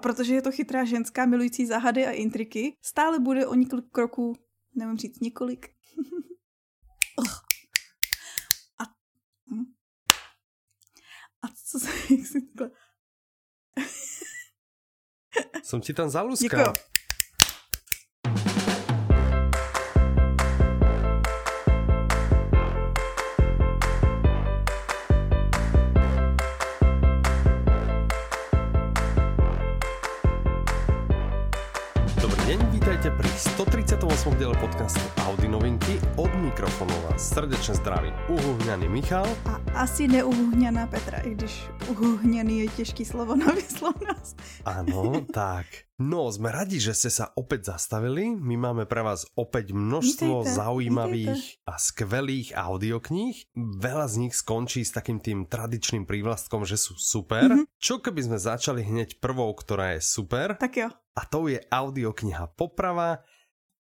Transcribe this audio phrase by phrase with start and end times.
[0.00, 4.36] A protože je to chytrá ženská milující záhady a intriky, stále bude o několik kroků,
[4.74, 5.68] nevím říct několik.
[8.80, 8.84] a,
[9.50, 9.64] hm?
[11.42, 11.86] a co se,
[12.16, 12.70] jak si takhle...
[15.62, 16.72] Som ti tam zalúskal.
[16.72, 16.99] Děkuju.
[34.20, 34.36] 138.
[34.36, 35.96] diele podcastu Audi novinky.
[36.20, 39.24] Od mikrofonu vás srdečne zdraví uhuhňaný Michal.
[39.48, 44.36] A asi neuhuhněná Petra, i když uhuhněný je těžký slovo na výslovnost.
[44.68, 45.88] Áno, tak.
[45.96, 48.28] No, sme radi, že ste sa opäť zastavili.
[48.36, 53.48] My máme pre vás opäť množstvo Vítejte, zaujímavých a skvelých audiokníh.
[53.56, 57.48] Veľa z nich skončí s takým tým tradičným prívlastkom, že sú super.
[57.48, 57.64] Mhm.
[57.80, 60.60] Čo keby sme začali hneď prvou, ktorá je super?
[60.60, 60.92] Tak jo.
[60.92, 63.24] A to je audiokniha Poprava.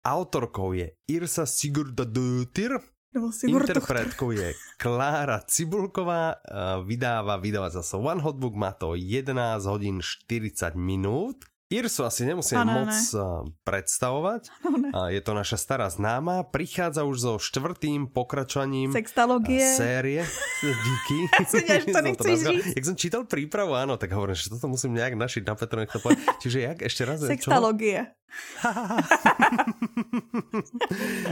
[0.07, 2.79] Autorkou je Irsa Sigurdardóttir,
[3.11, 3.75] Nebo si Vortuch.
[3.75, 9.35] interpretkou je Klára Cibulková, a vydává vydavateľstvo One Hotbook, má to 11
[9.67, 11.43] hodín 40 minút.
[11.67, 13.19] Irsu asi nemusím Ano, moc ne.
[13.19, 14.43] a, predstavovať.
[14.63, 14.91] No, ne.
[15.11, 19.67] Je to naša stará známa, prichádza už so štvrtým pokračovaním Sextalogie.
[19.75, 20.23] série.
[20.63, 21.19] Díky.
[21.51, 22.67] jsem že to nechceš říct.
[22.79, 25.91] Jak som čítal prípravu, áno, tak hovorím, že toto musím nejak našiť na Petru, nech
[25.91, 26.15] to povie.
[26.39, 27.19] Čiže jak, ešte raz?
[27.19, 27.27] čo?
[27.35, 28.15] Sextalogie.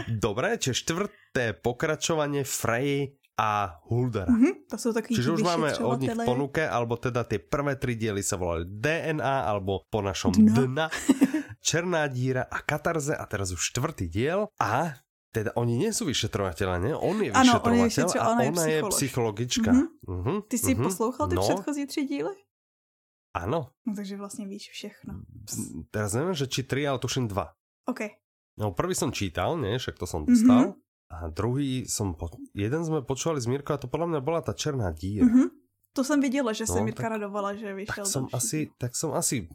[0.08, 4.30] Dobre, čiže štvrté pokračovanie Frey a Huldera.
[4.30, 7.74] Mhm, to jsou takový Čiže už máme od nich v ponuke, alebo teda tie prvé
[7.76, 10.54] tri diely sa volali DNA, alebo po našom Dno.
[10.54, 10.86] Dna,
[11.66, 14.94] Černá díra a Katarze a teraz už štvrtý diel a
[15.34, 16.92] teda oni nie sú vyšetrovateľe, ne?
[16.94, 17.90] On je Ano, on je
[18.22, 18.92] a ona je ona je psycholog.
[18.94, 19.70] psychologička.
[19.72, 19.86] Mhm.
[20.06, 20.82] Mhm, Ty jsi mhm.
[20.84, 22.34] poslouchal ty no, předchozí tři díly?
[23.34, 23.74] Áno.
[23.86, 25.14] No takže vlastně víš všechno.
[25.90, 27.50] Teraz neviem, že či tri, ale tuším dva.
[27.90, 28.00] OK.
[28.54, 29.74] No prvý som čítal, nie?
[29.74, 30.30] Však to som Mhm.
[30.30, 30.62] dostal.
[31.14, 32.26] A druhý som, po...
[32.52, 35.26] jeden sme počúvali z Mirko a to podľa mňa bola tá Černá díra.
[35.26, 35.46] Mhm.
[35.94, 38.34] To jsem viděla, že se No, Mirka tak- radovala, že vyšel tak som další.
[38.34, 39.46] asi, tak som asi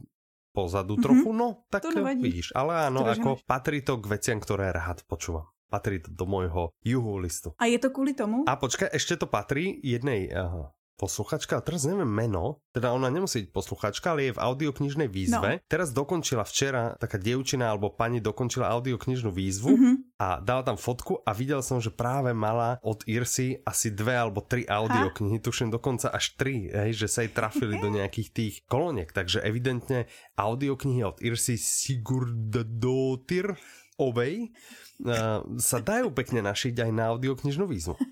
[0.56, 1.02] pozadu Mhm.
[1.02, 2.22] trochu, no, tak To nevadí.
[2.22, 2.56] vidíš.
[2.56, 5.46] Ale áno, To ako patrí to k veciam, ktoré rád počúvam.
[5.70, 7.54] Patrí to do môjho juhu listu.
[7.60, 8.42] A je to kvůli tomu?
[8.48, 13.46] A počkaj, ešte to patrí jednej aha, posluchačka, a teraz neviem meno, teda ona nemusí
[13.46, 15.62] byť posluchačka, ale je v audioknižnej výzve.
[15.62, 15.64] No.
[15.64, 19.92] Teraz dokončila včera, taká dievčina alebo pani dokončila audioknižnú výzvu Mhm.
[20.20, 24.44] A dala tam fotku a videl som, že práve mala od Irsy asi dve alebo
[24.44, 29.08] tri audioknihy, tuším dokonca až tri, hej, že sa jej trafili do nejakých tých koloniek,
[29.08, 33.56] takže evidentne audioknihy od Irsy Sigurdadóttir
[33.96, 34.52] ovej
[35.00, 37.96] uh, sa dajú pekne našiť aj na audioknižnú výzvu.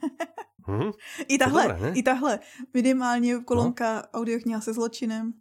[0.69, 0.93] Hm?
[1.33, 2.39] I tahle, dobré, i tahle.
[2.75, 4.21] Minimálně kolonka no.
[4.21, 5.33] audiokniha se zločinem.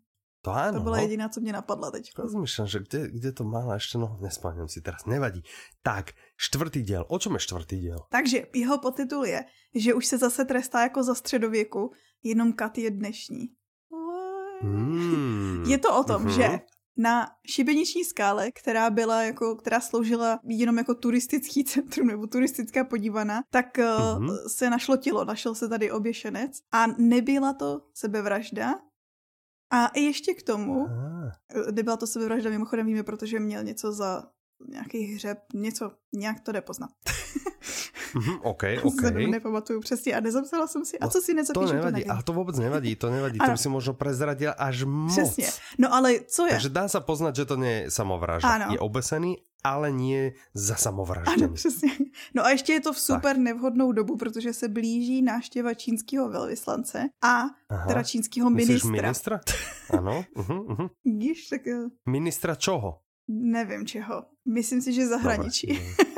[0.46, 0.80] To áno.
[0.80, 1.04] To byla no.
[1.04, 2.12] jediná, co mě napadla teď.
[2.18, 5.42] Rozmýšľam, že kde, kde to mala ešte, no nespomínam si teraz, nevadí.
[5.84, 7.04] Tak, štvrtý diel.
[7.10, 8.00] O čom je štvrtý diel?
[8.10, 9.44] Takže jeho podtitul je,
[9.76, 11.92] že už se zase trestá jako za středověku,
[12.24, 13.46] jenom kat je dnešní.
[14.62, 15.64] Hmm.
[15.68, 16.32] Je to o tom, Mhm.
[16.32, 16.60] že
[16.98, 23.42] na šibeniční skále, která byla jako, která sloužila jenom jako turistický centrum nebo turistická podívaná,
[23.52, 24.30] tak Mhm.
[24.30, 28.74] uh, se našlo tělo, našel se tady oběšenec a nebyla to sebevražda.
[29.70, 34.24] A ještě k tomu, Ah, eh, nebyla to sebevražda, mimochodem víme, protože měl něco za
[34.70, 36.90] nějaký hřeb, něco, nějak to jde poznat.
[38.16, 39.02] mhm, OK, To OK.
[39.02, 41.00] se nepamatuju přesně a nezapsala jsem si.
[41.00, 42.12] A co si To nezapíšu, to, nevadí, nevím.
[42.12, 43.54] ale to vôbec nevadí, to nevadí, to Ano.
[43.54, 45.12] by si možno prezradila až moc.
[45.14, 45.48] Přesně.
[45.80, 46.52] No ale co je?
[46.52, 48.50] Takže dá sa poznať, že to nie je samovražda.
[48.50, 48.66] Ano.
[48.74, 51.48] Je obesený, ale nie za Ano, samovraždenie.
[51.54, 51.92] přesně.
[52.34, 57.10] No a ještě je to v super nevhodnou dobu, protože se blíží návštěva čínského velvyslance
[57.24, 57.34] a
[57.70, 57.88] Aha.
[57.88, 59.02] teda čínského Myslíš ministra.
[59.02, 59.36] ministra?
[59.92, 60.24] Áno.
[60.36, 60.90] Uh-huh, uh-huh.
[61.06, 63.00] Vidíš, tak eh, Ministra čoho?
[63.28, 64.24] nevím čeho.
[64.48, 65.68] Myslím si, že zahraničí.
[65.68, 66.18] Dobre.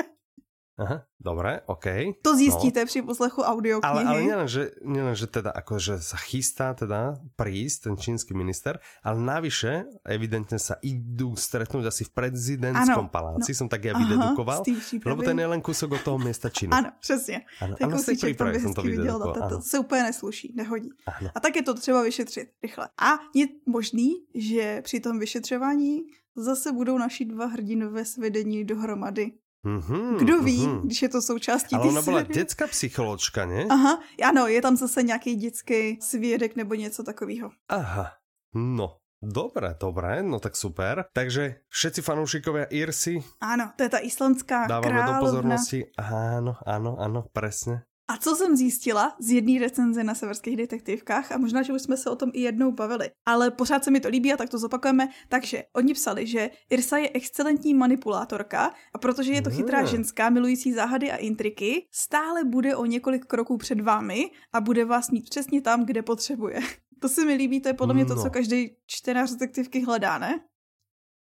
[0.80, 1.86] Aha, dobre, OK.
[2.22, 3.92] To zjistíte při poslechu audioknihy.
[3.92, 8.80] Ale, ale nielen, že, nielen, že teda akože sa chystá teda prísť ten čínsky minister,
[9.04, 14.00] ale navyše evidentne sa idú stretnúť asi v prezidentskom Ano, paláci, som tak ja Aha,
[14.00, 14.64] vydedukoval,
[15.04, 16.72] lebo ten je len kúsok od toho miesta činu.
[16.72, 17.44] Ano, přesně.
[17.60, 20.52] Ano, Ten ano, kousíček tam by to hezky viděl, to, to, to se úplně nesluší,
[20.56, 20.88] nehodí.
[21.04, 21.28] Áno.
[21.34, 22.88] A tak je to třeba vyšetřit rychle.
[22.96, 29.32] A je možný, že při tom vyšetřování zase budou naši dva hrdinové svedení dohromady.
[29.62, 30.80] Mhm, Kdo ví, mhm.
[30.80, 32.34] když je to součástí Ale ona bola série.
[32.34, 33.66] detská psycholočka, ne?
[33.70, 37.50] Aha, ano, je tam zase nějaký dětský svědek nebo něco takového.
[37.68, 38.12] Aha,
[38.54, 38.96] no.
[39.22, 41.04] Dobre, dobre, no tak super.
[41.12, 45.20] Takže všetci fanúšikovia Irsy Ano, to je ta islandská dávame do královna.
[45.20, 45.84] pozornosti.
[46.00, 47.84] Áno, áno, áno, presne.
[48.10, 51.96] A co jsem zjistila z jedné recenze na severských detektivkách, a možná, že už jsme
[51.96, 54.58] se o tom i jednou bavili, ale pořád se mi to líbí a tak to
[54.58, 60.30] zopakujeme, takže oni psali, že Irsa je excelentní manipulátorka a protože je to chytrá ženská,
[60.30, 65.30] milující záhady a intriky, stále bude o několik kroků před vámi a bude vás mít
[65.30, 66.60] přesně tam, kde potřebuje.
[67.00, 68.22] To se mi líbí, to je podle mě to, no.
[68.22, 70.40] co každý čtenář detektivky hledá, ne?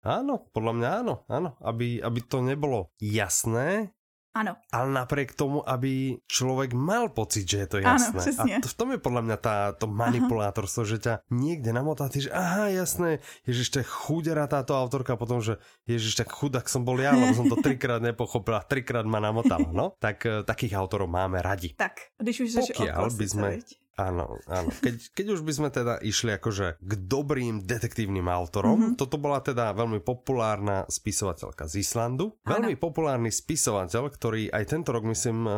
[0.07, 1.59] Áno, podľa mňa áno, áno.
[1.59, 3.91] Aby, aby to nebolo jasné,
[4.37, 4.53] Áno.
[4.69, 8.21] Ale napriek tomu, aby človek mal pocit, že je to jasné.
[8.37, 12.13] Áno, A to, v tom je podľa mňa tá, to manipulátorstvo, že ťa niekde namotá,
[12.13, 15.57] ty, že aha, jasné, ježiš, je chudera táto autorka, potom, že
[15.89, 19.97] ježiš, tak chudák som bol ja, lebo som to trikrát nepochopila, trikrát ma namotala, no?
[19.97, 21.73] Tak eh, takých autorov máme radi.
[21.73, 23.49] Tak, když už Pokiaľ by sme,
[23.97, 24.69] Áno, áno.
[24.85, 29.01] Keď, keď už by sme teda išli akože k dobrým detektívnym autorom, mm-hmm.
[29.01, 32.37] toto bola teda veľmi populárna spisovateľka z Islandu.
[32.45, 32.61] Áno.
[32.61, 35.55] Veľmi populárny spisovateľ, ktorý aj tento rok, myslím, eh,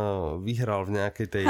[0.47, 1.45] vyhral v nejakej tej...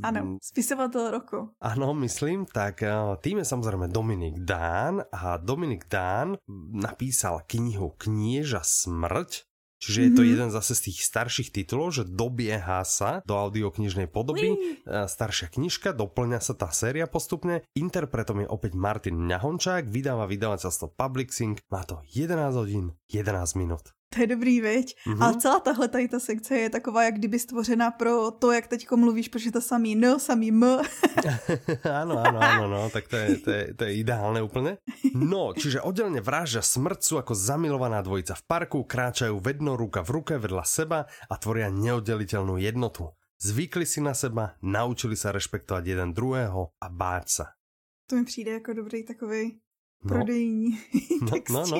[0.00, 1.52] áno, spisovateľ roku.
[1.60, 6.40] Áno, myslím, tak eh, tým je samozrejme Dominik Dán a Dominik Dán
[6.72, 9.53] napísal knihu Knieža smrť,
[9.84, 10.32] Čiže je to mm-hmm.
[10.32, 14.56] jeden zase z tých starších titulov, že dobieha sa do audioknižnej podoby.
[14.56, 14.80] Wee.
[14.88, 17.60] Staršia knižka, doplňa sa tá séria postupne.
[17.76, 21.60] Interpretom je opäť Martin Ňahončák, vydáva vydavateľstvo Publixing.
[21.68, 23.92] Má to 11 hodín, 11 minút.
[24.14, 24.94] To je dobrý, viď?
[24.94, 25.22] Mm-hmm.
[25.22, 28.96] Ale celá tahle tady ta sekce je taková, jak kdyby stvořena pro to, jak teďko
[28.96, 30.62] mluvíš, protože to samý N, samý M.
[31.82, 34.78] áno, áno, áno, no, tak to je, to, je, to je ideálne úplne.
[35.18, 40.10] No, čiže oddelne vražďa smrť sú ako zamilovaná dvojica v parku, kráčajú vedno ruka v
[40.14, 43.10] ruke vedľa seba a tvoria neoddeliteľnú jednotu.
[43.42, 47.46] Zvykli si na seba, naučili sa rešpektovať jeden druhého a báť sa.
[48.06, 49.63] To mi přijde jako dobrý takový
[50.04, 50.20] No.
[50.20, 50.76] prodejní
[51.24, 51.78] no, no, no.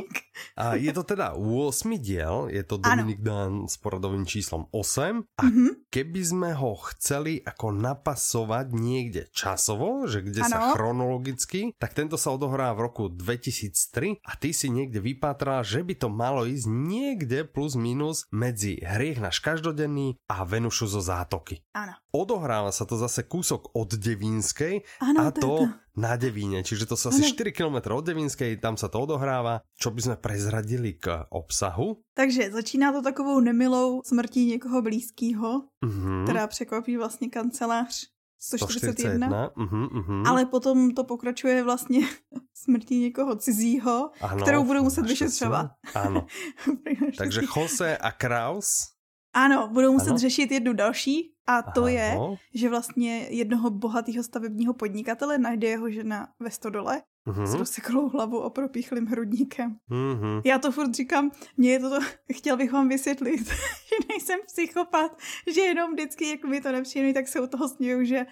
[0.56, 5.44] A je to teda 8 diel, je to Dominik Dan s poradovým číslom 8 a
[5.44, 5.71] mm-hmm.
[5.93, 10.50] keby sme ho chceli ako napasovať niekde časovo, že kde ano.
[10.50, 15.85] sa chronologicky, tak tento sa odohrá v roku 2003 a ty si niekde vypátral, že
[15.85, 21.61] by to malo ísť niekde plus minus medzi Hriech náš každodenný a Venušu zo zátoky.
[21.76, 21.93] Áno.
[22.15, 25.55] Odohráva sa to zase kúsok od Devínskej ano, a to, to
[25.94, 29.62] na Devíne, čiže to sú asi 4 km od Devínskej, tam sa to odohráva.
[29.79, 32.02] Čo by sme prezradili k obsahu?
[32.14, 36.25] Takže začíná to takovou nemilou smrtí někoho blízkého, mm-hmm.
[36.25, 38.14] která překvapí vlastně kancelář
[38.44, 40.29] 141, 141 uh-huh, uh-huh.
[40.29, 42.00] ale potom to pokračuje vlastně
[42.55, 45.70] smrtí někoho cizího, ano, kterou budou muset vyšetřovat.
[45.94, 46.26] Ano.
[47.19, 48.94] Takže Jose a Kraus
[49.34, 50.19] ano, budou muset ano.
[50.19, 52.36] řešit jednu další a to Aha, je, no.
[52.54, 57.46] že vlastně jednoho bohatého stavebního podnikatele najde jeho žena ve stodole mm-hmm.
[57.46, 59.76] s rozseklou hlavou a propíchlým hrudníkem.
[59.90, 60.42] Mm-hmm.
[60.44, 62.00] Já to furt říkám, mě je to, to
[62.34, 63.46] chtěl bych vám vysvětlit,
[63.88, 65.19] že nejsem psychopat,
[65.54, 68.26] že jenom vždycky, jak mi to nepříjemný, tak se u toho směju, že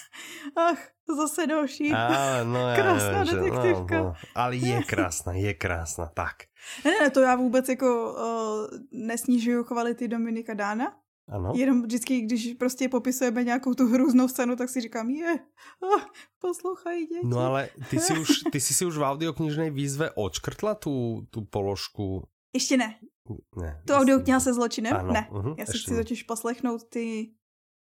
[0.56, 3.98] ach, zase další ale no, krásná ja, detektivka.
[3.98, 4.14] No, no.
[4.34, 6.50] Ale je krásná, je krásná, tak.
[6.84, 10.96] Ne, ne, to já vůbec jako uh, nesnižuju kvality Dominika Dána,
[11.28, 11.52] ano.
[11.56, 15.38] Jenom vždycky, když prostě popisujeme nějakou tu hrůznou scénu, tak si říkám, je,
[15.82, 16.02] oh,
[16.38, 17.26] poslouchají děti.
[17.26, 21.44] No ale ty si už, ty si, si už v audioknižnej výzve očkrtla tu, tu
[21.44, 22.28] položku?
[22.54, 22.98] Ještě ne.
[23.56, 23.82] Ne.
[23.86, 24.96] To audiokniha se zločinem?
[24.96, 25.28] Ano, ne.
[25.32, 25.96] Uh-huh, Já si chci ne.
[25.96, 27.34] totiž poslechnout ty,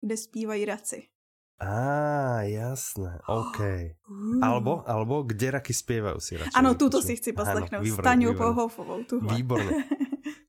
[0.02, 1.08] kde zpívají raci.
[1.56, 3.60] Á, jasné, OK.
[4.04, 4.44] Uh.
[4.44, 6.60] Alebo, alebo kde raky spievajú si radšej.
[6.60, 7.84] Áno, túto si chci poslechnout.
[7.88, 9.08] Staňu Pohofovou.
[9.08, 9.88] Výborné.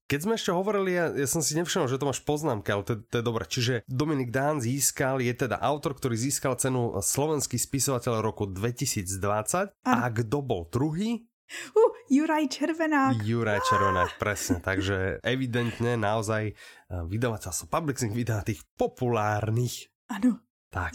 [0.06, 3.02] Keď sme ešte hovorili, ja, ja som si nevšimol, že to máš poznámky, ale to,
[3.10, 3.42] to je dobré.
[3.42, 9.18] Čiže Dominik Dán získal, je teda autor, ktorý získal cenu slovenský spisovateľ roku 2020.
[9.18, 11.26] A, a kto bol druhý?
[11.74, 13.18] Uh, Juraj Červenák.
[13.26, 14.62] Juraj Červenák, presne.
[14.62, 16.54] Takže evidentne naozaj eh,
[16.90, 19.90] vydavateľstvo Publixing vydá tých populárnych.
[20.06, 20.38] Ano.
[20.70, 20.94] Tak.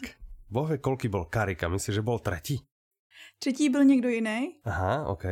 [0.51, 1.71] Bohe, koľký bol Karika?
[1.71, 2.59] Myslíš, že bol tretí?
[3.39, 4.59] Třetí byl někdo jiný.
[4.63, 5.23] Aha, OK.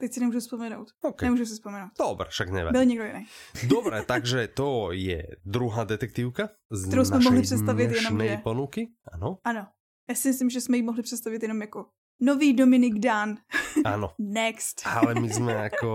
[0.00, 0.88] Teď si nemůžu vzpomenout.
[1.02, 1.26] Okay.
[1.26, 1.90] Nemůžu si vzpomenout.
[1.98, 2.72] Dobre, však nevadí.
[2.72, 3.26] Byl někdo jiný.
[3.68, 8.88] Dobre, takže to je druhá detektívka z Kterou jsme mohli představit jenom, ponuky.
[9.12, 9.38] Ano.
[9.44, 9.66] Ano.
[10.08, 11.86] Já si myslím, že jsme ji mohli představit jenom jako
[12.22, 13.38] nový Dominik Dan.
[13.86, 14.14] Áno.
[14.20, 14.86] Next.
[14.86, 15.90] Ale my sme ako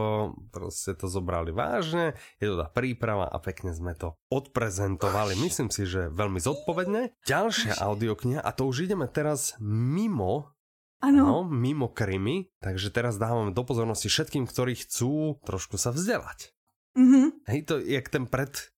[0.51, 5.38] proste to zobrali vážne, je to tá príprava a pekne sme to odprezentovali.
[5.39, 7.15] Myslím si, že veľmi zodpovedne.
[7.27, 10.53] Ďalšia audiokniha a to už ideme teraz mimo
[11.03, 11.24] Ano.
[11.27, 16.56] No, mimo krymy, takže teraz dávame do pozornosti všetkým, ktorí chcú trošku sa vzdelať.
[16.96, 17.25] Mm-hmm.
[17.51, 18.72] Hej, to je jak ten pred,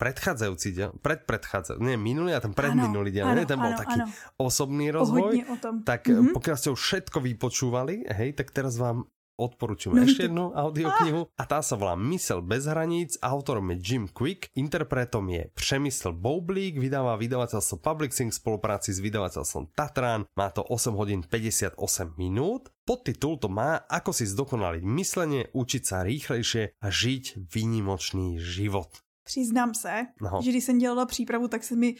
[0.00, 4.08] predchádzajúci diel, predpredchádzajúci, nie minulý a ten predminulý nie, ten bol ano, taký ano.
[4.40, 5.44] osobný rozvoj.
[5.52, 5.84] O tom.
[5.84, 6.32] Tak mm-hmm.
[6.32, 9.04] pokiaľ ste už všetko vypočúvali, hej, tak teraz vám
[9.40, 14.04] Odporučujeme no, ešte jednu audioknihu a tá sa volá Mysel bez hraníc, autorom je Jim
[14.04, 20.60] Quick, interpretom je Přemysl Boublík, vydáva vydavateľstvo Publixing v spolupráci s vydavateľstvom Tatran, má to
[20.60, 21.72] 8 hodín 58
[22.20, 22.68] minút.
[22.84, 28.92] Podtitul to má Ako si zdokonaliť myslenie, učiť sa rýchlejšie a žiť výnimočný život.
[29.24, 30.40] Přiznám se, no.
[30.42, 31.94] že když jsem dělala přípravu, tak se mi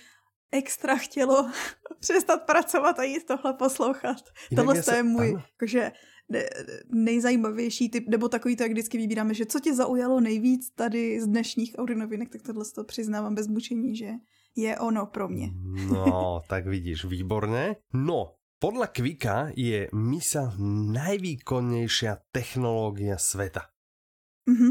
[0.52, 1.50] extra chtělo
[2.00, 4.16] přestat pracovat a jít tohle poslouchat.
[4.50, 5.92] Jinak tohle je můj, jakože
[6.88, 11.26] nejzajímavější typ, nebo takový to, jak vždycky vybíráme, že co tě zaujalo nejvíc tady z
[11.26, 14.10] dnešních audionovinek, tak tohle to přiznávám bez mučení, že
[14.56, 15.50] je ono pro mě.
[15.92, 17.76] No, tak vidíš, výborně.
[17.92, 20.54] No, podle Kvika je MISA
[20.92, 23.60] nejvýkonnější technologie světa.
[24.46, 24.70] Mhm.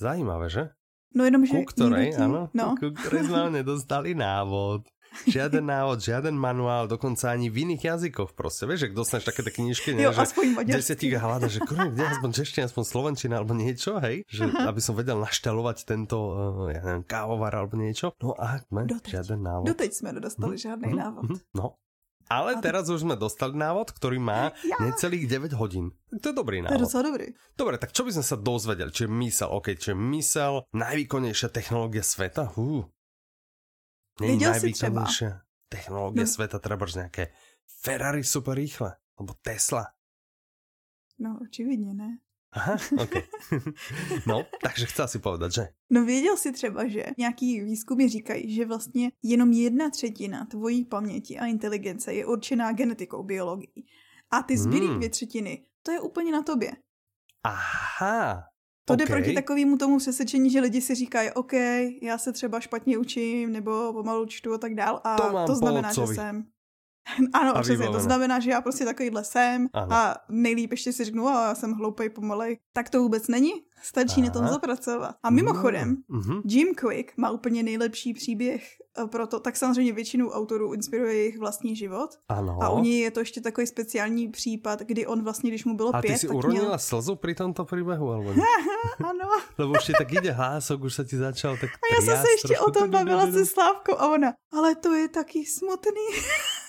[0.00, 0.68] Zajímavé, že?
[1.14, 1.62] No jenom, že...
[1.62, 2.74] Ku ktorej, áno, no.
[2.74, 4.82] ku ktorej sme nedostali návod.
[5.30, 8.66] Žiaden návod, žiaden manuál, dokonca ani v iných jazykoch proste.
[8.66, 10.26] Vieš, že dostaneš také tie knižky, ne, jo, že
[10.66, 14.26] desiatich hľada, že kurva, kde aspoň čeština, aspoň slovenčina alebo niečo, hej?
[14.26, 18.10] Že, aby som vedel naštelovať tento, uh, ja neviem, kávovar alebo niečo.
[18.18, 19.22] No a Doteď.
[19.22, 19.70] žiaden návod.
[19.70, 21.22] Doteď sme nedostali hm, žiadny hm, návod.
[21.30, 21.66] Hm, no,
[22.28, 24.76] ale teraz už sme dostali návod, ktorý má ja.
[24.80, 25.92] necelých 9 hodín.
[26.10, 26.72] To je dobrý návod.
[26.72, 27.26] To je docela dobrý.
[27.54, 28.90] Dobre, tak čo by sme sa dozvedeli?
[28.90, 32.50] Čiže mysel, ok, čiže mysel, najvýkonnejšia technológia sveta?
[32.56, 32.88] Hú.
[34.22, 35.30] Nie najvýkonnejšia
[35.68, 36.30] technológia no.
[36.30, 37.34] sveta, treba nejaké
[37.66, 39.90] Ferrari super rýchle, alebo Tesla.
[41.18, 42.18] No, očividně ne.
[42.54, 43.10] Aha, ok.
[44.26, 45.68] No, takže chci si povedat, že?
[45.90, 51.38] No věděl si třeba, že nějaký výzkumy říkají, že vlastně jenom jedna třetina tvojí paměti
[51.38, 53.86] a inteligence je určená genetikou, biologií.
[54.30, 54.96] A ty zbylé hmm.
[54.96, 56.72] dvě třetiny, to je úplně na tobě.
[57.44, 58.42] Aha,
[58.84, 59.06] to okay.
[59.06, 61.52] jde proti takovému tomu přesvědčení, že lidi si říkají, OK,
[62.02, 65.00] já se třeba špatně učím, nebo pomalu čtu a tak dál.
[65.04, 66.44] A to, to znamená, že jsem
[67.32, 69.92] ano, a přesně, to znamená, že já prostě takovýhle jsem ano.
[69.92, 72.58] a nejlíp ještě si řeknu, a já jsem hloupej, pomalej.
[72.72, 74.26] Tak to vůbec není, stačí Aha.
[74.26, 75.14] na tom zapracovat.
[75.22, 76.42] A mimochodem, mm-hmm.
[76.44, 78.64] Jim Quick má úplně nejlepší příběh
[78.98, 82.10] eh, pro to, tak samozřejmě většinu autorů inspiruje jejich vlastní život.
[82.28, 82.58] Ano.
[82.62, 85.96] A u něj je to ještě takový speciální případ, kdy on vlastně, když mu bylo
[85.96, 86.78] a pět, ty si tak uronila měl...
[86.78, 88.30] slzu při tomto příběhu, alebo
[89.04, 89.30] ano.
[89.58, 92.30] Lebo už ti tak jde hlások, už se ti začal tak A já jsem se
[92.32, 96.06] ještě o tom bavila se Slávkou a ona, ale to je taky smutný.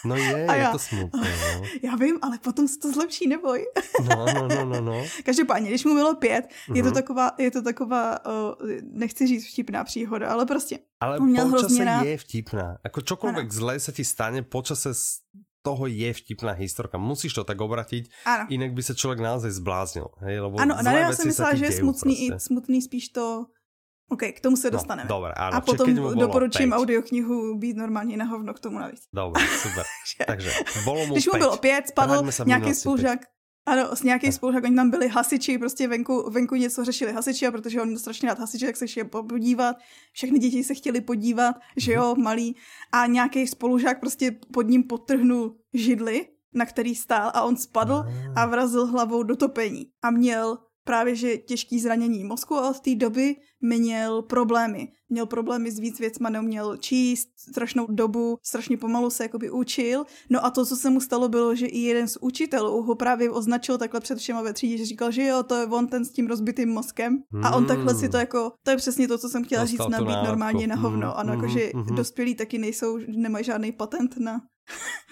[0.05, 1.33] No je, a já, je to smutné.
[1.55, 1.61] No.
[1.83, 3.65] Já vím, ale potom se to zlepší, neboj.
[4.09, 4.81] No, no, no, no.
[4.81, 5.03] no.
[5.23, 6.75] Každopádně, když mu bylo pět, uh-huh.
[6.75, 6.95] je to mhm.
[6.95, 10.79] taková, je to taková, uh, nechci říct vtipná příhoda, ale prostě.
[10.99, 12.03] Ale měl počase rád...
[12.03, 12.77] je vtipná.
[12.83, 13.41] Ako ano.
[13.49, 14.93] zlé se ti stane, počase
[15.65, 17.01] toho je vtipná historka.
[17.01, 18.45] Musíš to tak obratiť, ano.
[18.53, 20.07] inak by se člověk naozaj zbláznil.
[20.21, 20.39] Hej?
[20.39, 23.45] Lebo ano, ano, já jsem myslela, že je smutný, i, smutný spíš to,
[24.09, 25.09] OK, k tomu se no, dostaneme.
[25.09, 25.57] No, dobré, áno.
[25.57, 26.77] A potom doporučím 5.
[26.77, 29.01] audioknihu být normálně na hovno k tomu navíc.
[29.13, 29.83] Dobré, super.
[30.27, 30.51] Takže
[30.85, 31.39] bolo mu Když mu 5.
[31.39, 33.19] bylo pět, spadl nějaký spolužák,
[33.65, 37.51] ano, s nějaký spolužák, oni tam byli hasiči, prostě venku, venku něco řešili hasiči a
[37.51, 39.75] protože on strašně rád hasiči, tak se šel podívat.
[40.13, 42.23] Všechny děti se chtěli podívat, že jo, mhm.
[42.23, 42.55] malý.
[42.93, 48.43] A nějaký spolužák prostě pod ním potrhnul židli, na který stál a on spadl a
[48.43, 48.49] ah.
[48.49, 49.85] vrazil hlavou do topení.
[50.03, 54.87] A měl právě že těžký zranění mozku a od té doby měl problémy.
[55.09, 60.05] Měl problémy s víc věcma, neuměl číst, strašnou dobu, strašně pomalu se jakoby učil.
[60.29, 63.31] No a to, co se mu stalo, bylo, že i jeden z učitelů ho právě
[63.31, 66.11] označil takhle před všema ve třídě, že říkal, že jo, to je on ten s
[66.11, 67.23] tím rozbitým mozkem.
[67.31, 67.45] Hmm.
[67.45, 69.91] A on takhle si to jako, to je přesně to, co jsem chtěla Dostal říct,
[69.91, 71.07] nabít normálně na hovno.
[71.07, 71.19] Hmm.
[71.19, 71.41] Ano, hmm.
[71.41, 71.95] jakože hmm.
[71.95, 74.41] dospělí taky nejsou, nemají žádný patent na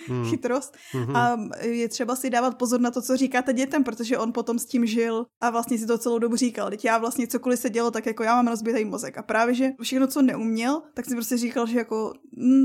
[0.09, 0.29] mm.
[0.29, 0.75] chytrost.
[0.93, 1.17] Mm-hmm.
[1.17, 4.65] A je třeba si dávat pozor na to, co říkáte dětem, protože on potom s
[4.65, 6.69] tím žil a vlastně si to celou dobu říkal.
[6.69, 9.17] Teď já vlastně cokoliv se dělo, tak jako já mám rozbitý mozek.
[9.17, 12.13] A právě, že všechno, co neuměl, tak si prostě říkal, že jako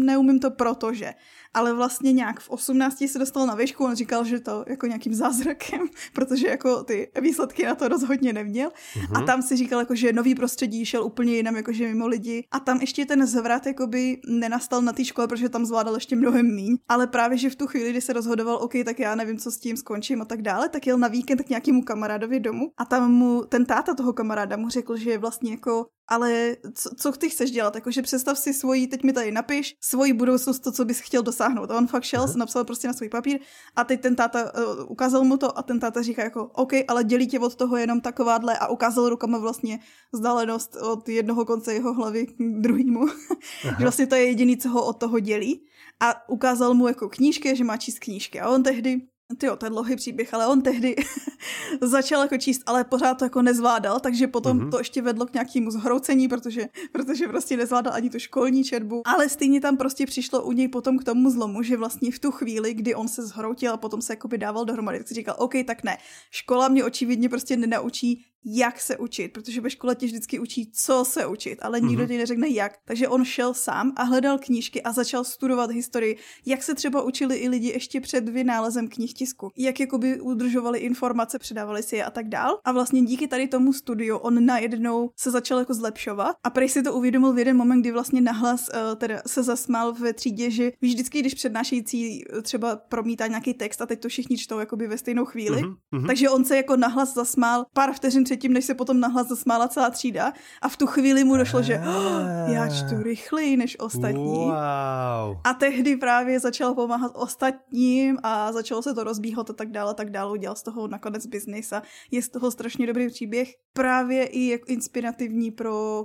[0.05, 1.15] neumím to protože
[1.55, 5.15] ale vlastně nějak v 18 se dostal na výšku, on říkal, že to jako nějakým
[5.15, 5.81] zázrakem,
[6.13, 8.69] protože jako ty výsledky na to rozhodně neměl.
[8.69, 9.09] Uh-huh.
[9.15, 9.27] A mhm.
[9.27, 12.45] tam si říkal, jako, že nový prostředí šel úplně jinam, jakože mimo lidi.
[12.51, 16.55] A tam ještě ten zvrat jakoby nenastal na té škole, protože tam zvládal ještě mnohem
[16.55, 16.78] míň.
[16.89, 19.59] Ale právě, že v tu chvíli, kdy se rozhodoval, OK, tak já nevím, co s
[19.59, 23.13] tím skončím a tak dále, tak jel na víkend k nějakému kamarádovi domů a tam
[23.13, 27.51] mu ten táta toho kamaráda mu řekl, že vlastně jako ale co, co ty chceš
[27.51, 27.75] dělat?
[27.75, 31.71] Jakože představ si svoji, teď mi tady napiš, svoji budoucnost, to, co bys chtěl dosáhnout.
[31.71, 32.37] A on fakt šel, uh-huh.
[32.37, 33.41] napsal prostě na svůj papír
[33.77, 37.05] a teď ten táta uh, ukázal mu to a ten táta říká jako OK, ale
[37.05, 39.79] dělí tě od toho jenom takováhle a ukázal rukama vlastně
[40.13, 43.07] vzdálenost od jednoho konce jeho hlavy k druhému.
[43.63, 45.65] že vlastně to je jediný, co ho od toho dělí.
[46.01, 48.41] A ukázal mu jako knížky, že má číst knížky.
[48.41, 49.01] A on tehdy
[49.37, 50.97] Ty to je dlouhý příběh, ale on tehdy
[51.81, 54.71] začal jako číst, ale pořád to jako nezvládal, takže potom mm-hmm.
[54.71, 59.03] to ještě vedlo k nějakému zhroucení, protože, protože prostě nezvládal ani tu školní četbu.
[59.05, 62.31] Ale stejně tam prostě přišlo u něj potom k tomu zlomu, že vlastně v tu
[62.31, 65.53] chvíli, kdy on se zhroutil a potom se jakoby dával dohromady, tak si říkal, OK,
[65.67, 65.99] tak ne,
[66.31, 71.05] škola mě očividně prostě nenaučí jak se učit, protože ve škole tě vždycky učí, co
[71.05, 72.09] se učit, ale nikdo mm-hmm.
[72.09, 72.73] ti neřekne jak.
[72.85, 76.17] Takže on šel sám a hledal knížky a začal studovat historii,
[76.47, 81.39] jak se třeba učili i lidi ještě před vynálezem knih tisku, jak jakoby udržovali informace,
[81.39, 82.61] předávali si je a tak dál.
[82.65, 86.83] A vlastně díky tady tomu studiu on najednou se začal jako zlepšovat a prej si
[86.83, 90.73] to uvědomil v jeden moment, kdy vlastně nahlas uh, teda se zasmál ve třídě, že
[90.83, 94.87] víš vždycky, když přednášející eh, třeba promítá nějaký text a teď to všichni čtou jakoby
[94.87, 96.07] ve stejnou chvíli, mm-hmm.
[96.07, 99.91] takže on se jako nahlas zasmál pár vteřin předtím, než se potom nahlas zasmála celá
[99.91, 100.33] třída
[100.63, 104.39] a v tu chvíli mu došlo, že oh, já čtu rychleji než ostatní.
[104.45, 105.41] Wow.
[105.45, 109.95] A tehdy právě začal pomáhat ostatním a začalo se to rozbíhat a tak dále, a
[109.95, 110.33] tak dále.
[110.33, 113.49] Udělal z toho nakonec biznis a je z toho strašně dobrý příběh.
[113.73, 116.05] Právě i jako inspirativní pro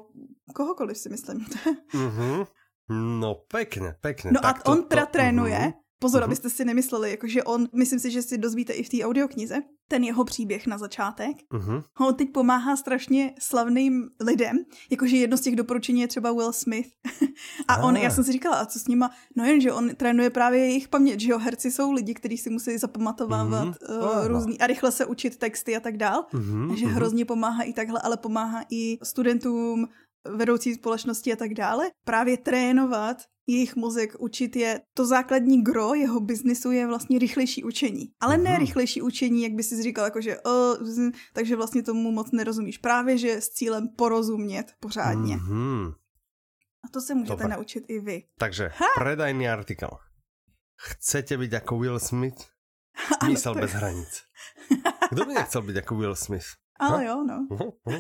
[0.56, 1.46] kohokoliv si myslím.
[1.94, 2.48] mm-hmm.
[2.90, 4.32] No pekne, pekne.
[4.32, 5.74] No tak a to, on teda to, trénuje, uh-huh.
[6.04, 6.26] Pozor, uh-huh.
[6.26, 10.04] abyste si nemysleli, jakože on, myslím si, že si dozvíte i v té audioknize, ten
[10.04, 11.38] jeho příběh na začátek.
[11.54, 11.84] Uh-huh.
[12.00, 14.58] On teď pomáhá strašně slavným lidem,
[14.92, 16.90] jakože jedno z těch doporučení je třeba Will Smith.
[17.68, 19.10] a on, já jsem si říkala, a co s nima?
[19.36, 22.50] No jen, že on trénuje právě jejich paměť, že jo, herci jsou lidi, kteří si
[22.50, 24.22] musí zapamatovávat uh-huh.
[24.22, 26.26] uh, různý a rychle se učit texty a tak dál.
[26.34, 26.70] Uh-huh.
[26.70, 26.94] Takže uh-huh.
[26.94, 29.88] hrozně pomáhá i takhle, ale pomáhá i studentům,
[30.30, 31.92] vedoucí společnosti a tak dále.
[32.06, 38.12] Právě trénovat jejich mozek učit je, to základní gro jeho biznisu je vlastně rychlejší učení.
[38.20, 38.60] Ale ne mhm.
[38.60, 42.78] rychlejší učení, jak by si říkal, jakože uh, takže vlastně tomu moc nerozumíš.
[42.78, 45.38] Právě, že s cílem porozumět pořádně.
[45.38, 45.94] Mm-hmm.
[46.86, 47.48] A to se můžete Dobre.
[47.48, 48.24] naučit i vy.
[48.38, 48.86] Takže ha!
[48.98, 49.90] predajný artikel.
[50.82, 52.46] Chcete být jako Will Smith?
[53.28, 54.22] Mysl bez hranic.
[55.10, 56.46] Kdo by nechcel být jako Will Smith?
[56.80, 57.48] Ale jo, no.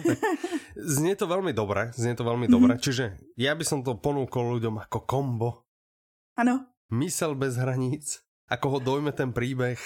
[0.75, 2.75] Znie to veľmi dobre, znie to veľmi dobre.
[2.75, 2.85] Mm-hmm.
[2.85, 3.05] Čiže
[3.37, 5.49] ja by som to ponúkol ľuďom ako kombo.
[6.37, 6.65] Ano.
[6.93, 9.77] Mysel bez hraníc, ako ho dojme ten príbeh.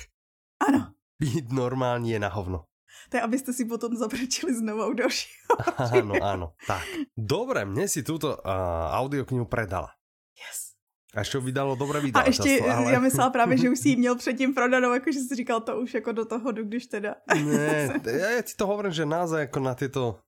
[0.64, 0.96] Ano.
[1.18, 2.66] Byť normálně je na hovno.
[3.10, 5.54] To je, abyste si potom zabrečili znovu dalšího.
[6.02, 6.48] Áno, áno.
[6.68, 6.84] Tak.
[7.16, 9.94] Dobre, mne si túto uh, audioknihu predala.
[10.36, 10.76] Yes.
[11.16, 12.22] A ještě vydalo dobré video.
[12.22, 12.92] A ještě, často, ale...
[12.92, 15.94] já myslela právě, že už si ji měl předtím prodanou, jakože si říkal to už
[15.94, 17.16] jako do toho, když teda.
[17.46, 20.20] Ne, já ti to hovorím, že naozaj jako na tyto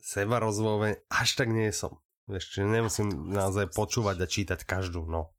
[0.00, 1.98] seba rozvojové až tak nie som.
[2.30, 5.34] Ještě nemusím naozaj počúvať a čítať každou, no.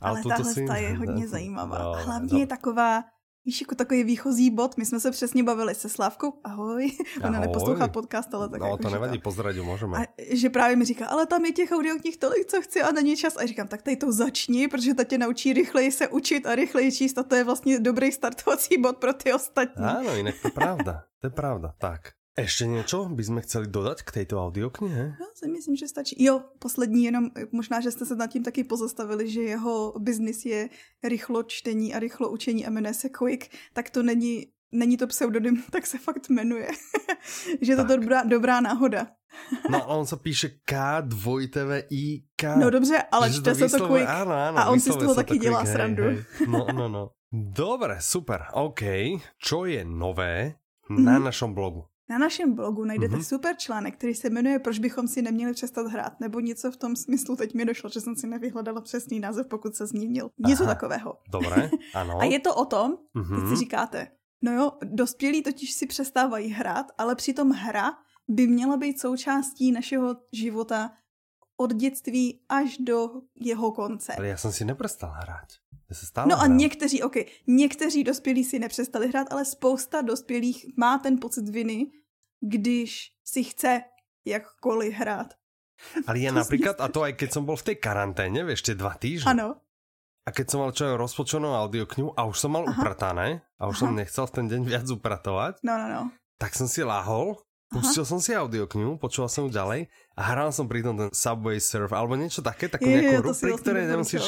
[0.00, 0.60] Ale, Ale tahle si...
[0.62, 1.78] je hodně zajímavá.
[1.78, 2.38] No, Hlavně no.
[2.38, 3.04] je taková,
[3.44, 7.40] Víš, jako takový výchozí bod, my jsme se přesně bavili se Slávkou, ahoj, ona ahoj.
[7.40, 9.98] neposlouchá podcast, ale tak No, jako to nevadí, pozdravit můžeme.
[9.98, 13.16] A že právě mi říká, ale tam je těch audioknih tolik, co chci a není
[13.16, 13.36] čas.
[13.36, 16.92] A říkám, tak tady to začni, protože ta tě naučí rychleji se učit a rychleji
[16.92, 19.84] číst a to je vlastně dobrý startovací bod pro ty ostatní.
[19.84, 22.17] Ano, jinak to je pravda, to je pravda, tak.
[22.38, 25.18] Ešte niečo by sme chceli dodať k tejto audioknihe?
[25.18, 26.14] Já si myslím, že stačí.
[26.22, 30.68] Jo, poslední jenom, možná, že jste se nad tím taky pozastavili, že jeho biznis je
[31.02, 35.62] rychlo čtení a rychlo učení a jmenuje se Quick, tak to není, není to pseudonym,
[35.70, 36.68] tak se fakt jmenuje.
[37.60, 39.06] že je to dobrá, dobrá náhoda.
[39.70, 42.56] no on se píše K, dvojtv, I, K.
[42.56, 44.06] No dobře, ale čte se to Quick.
[44.06, 46.02] Áno, áno, a on si z toho taky dělá hej, srandu.
[46.02, 46.24] Hej.
[46.46, 47.10] No, no, no.
[47.32, 48.82] Dobre, super, OK.
[49.42, 50.54] Čo je nové
[50.88, 51.24] na mm.
[51.24, 51.84] našom blogu?
[52.10, 53.28] Na našem blogu najdete mm-hmm.
[53.28, 56.96] super článek, který se jmenuje Proč bychom si neměli přestat hrát, nebo něco v tom
[56.96, 60.30] smyslu, teď mi došlo, že jsem si nevyhledala přesný název, pokud se změnil.
[60.38, 61.18] Něco Aha, takového.
[61.30, 62.18] Dobré, ano.
[62.20, 63.34] A je to o tom, mm-hmm.
[63.34, 63.56] teď si mhm.
[63.56, 64.08] říkáte,
[64.42, 67.92] no jo, dospělí totiž si přestávají hrát, ale přitom hra
[68.28, 70.90] by měla být součástí našeho života
[71.56, 74.14] od dětství až do jeho konce.
[74.14, 75.48] Ale já jsem si neprestal hrát.
[75.92, 76.44] Se stále no hrát.
[76.44, 81.90] a někteří, ok, někteří dospělí si nepřestali hrát, ale spousta dospělých má ten pocit viny,
[82.40, 83.82] když si chce
[84.24, 85.34] jakkoliv hrát.
[86.06, 88.98] Ale ja napríklad, a to aj keď som bol v tej karanténe, vieš, tie dva
[88.98, 89.30] týždne.
[89.30, 89.48] Ano.
[90.26, 92.76] A keď som mal čo rozpočenú audioknihu a už som mal Aha.
[92.76, 93.82] upratané a už Aha.
[93.88, 96.02] som nechcel v ten deň viac upratovať, no, no, no.
[96.36, 98.10] tak som si lahol, pustil Aha.
[98.10, 101.92] som si audioknihu, počúval som ju ďalej a hral som pri tom ten Subway Surf
[101.92, 104.24] alebo niečo také, takú nejakú hru, pri ktorej nemusíš,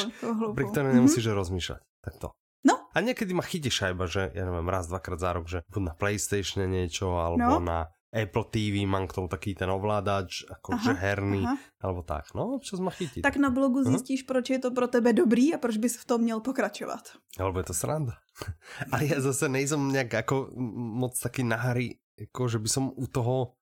[0.53, 0.97] pri ktorej mhm.
[1.01, 1.41] nemusíš mm-hmm.
[1.41, 1.81] rozmýšľať.
[2.01, 2.29] Tak to.
[2.61, 2.77] No.
[2.93, 5.93] A niekedy ma chytí šajba, že ja neviem, raz, dvakrát za rok, že buď na
[5.97, 7.65] Playstation niečo, alebo no.
[7.65, 7.79] na
[8.11, 11.55] Apple TV, mám k tomu taký ten ovládač, akože herný, aha.
[11.79, 12.35] alebo tak.
[12.35, 13.23] No, občas ma chytí.
[13.23, 16.19] Tak na blogu zjistíš, proč je to pro tebe dobrý a proč bys v tom
[16.21, 17.15] měl pokračovat.
[17.39, 18.19] Alebo je to sranda.
[18.91, 23.07] Ale ja zase nejsem nejak ako moc taký na hry, ako že by som u
[23.07, 23.55] toho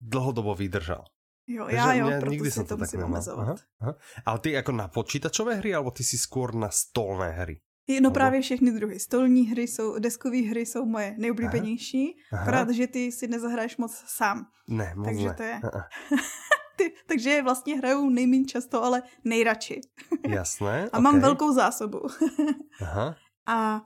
[0.00, 1.04] dlhodobo vydržal.
[1.46, 3.48] Jo, já jo, proto nikdy si to musím omezovat.
[3.48, 3.94] Aha, aha.
[4.26, 7.60] Ale ty jako na počítačové hry, alebo ty si skôr na stolné hry?
[8.00, 8.98] No právě všechny druhy.
[8.98, 14.46] Stolní hry jsou, deskové hry jsou moje nejoblíbenější, akorát, že ty si nezahraješ moc sám.
[14.68, 15.34] Ne, moc Takže ne.
[15.34, 15.60] to je...
[16.76, 19.80] ty, takže je vlastně hraju nejméně často, ale nejradši.
[20.28, 20.84] Jasné.
[20.84, 21.00] a okay.
[21.00, 22.00] mám velkou zásobu.
[22.80, 23.16] Aha.
[23.46, 23.82] A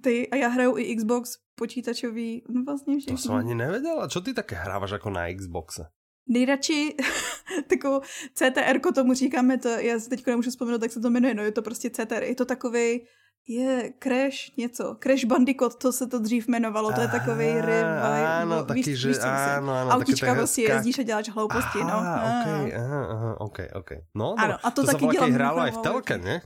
[0.00, 3.16] ty, a já hraju i Xbox počítačový, no vlastně všechny.
[3.16, 4.08] To jsem ani nevedela.
[4.08, 5.86] Čo ty také hrávaš jako na Xboxe?
[6.28, 6.96] Nejradši
[7.68, 8.00] takovou
[8.34, 11.52] CTR, tomu říkáme, to, já si teď nemůžu vzpomenout, jak se to jmenuje, no je
[11.52, 13.00] to prostě CTR, je to takový
[13.48, 18.26] je Crash něco, Crash Bandicoot, to se to dřív jmenovalo, to je takový revival.
[18.44, 19.90] Áno, taký, víš, že víš, áno, áno.
[19.90, 20.74] Autička prostě skak...
[20.74, 21.96] jezdíš a děláš hlouposti, no.
[21.96, 23.90] Aha, ok, aha, aha, ok, ok.
[24.14, 25.32] No, ano, a to, to taky dělám.
[25.32, 26.42] hrálo aj v telke, ne?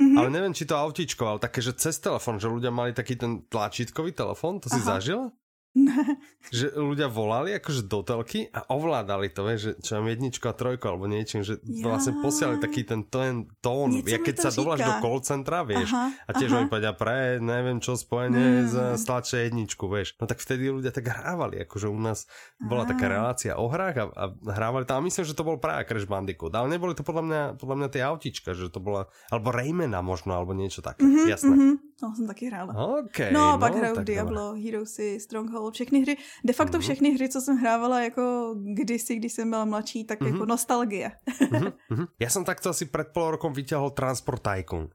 [0.00, 0.16] Mm-hmm.
[0.16, 3.44] Ale neviem, či to autičko, ale také, že cez telefon, že ľudia mali taký ten
[3.52, 4.96] tlačítkový telefon, to si Aha.
[4.96, 5.28] zažila?
[6.56, 10.54] Že ľudia volali akože do telky a ovládali to, vieš, že čo mám jedničku a
[10.56, 11.86] trojku alebo niečím, že ja.
[11.86, 16.10] vlastne posielali taký ten tón, tón ja keď sa dovoláš do call centra, vieš, aha,
[16.26, 16.58] a tiež aha.
[16.58, 18.66] oni povedia pre, neviem čo, spojenie mm.
[18.66, 20.18] z stlače jedničku, vieš.
[20.18, 22.26] No tak vtedy ľudia tak hrávali, akože u nás
[22.58, 25.86] bola taká relácia o hrách a, a hrávali tam, a myslím, že to bol práve
[25.86, 29.54] Crash Bandicoot, ale neboli to podľa mňa, podľa mňa tie autička, že to bola, alebo
[29.54, 31.54] Raymana možno, alebo niečo také, mm-hmm, jasné.
[31.54, 31.90] Mm-hmm.
[32.02, 32.72] No, jsem taky hrála.
[32.98, 36.16] Okay, no, no pak hraju Diablo, Heroesy, Stronghold, všechny hry.
[36.44, 36.80] De facto mm-hmm.
[36.80, 40.32] všechny hry, co jsem hrávala jako kdysi, když jsem byla mladší, tak mm-hmm.
[40.32, 41.12] jako nostalgie.
[41.40, 42.06] mm-hmm.
[42.20, 44.88] Já jsem takto asi před pol rokom vyťahol Transport Tycoon.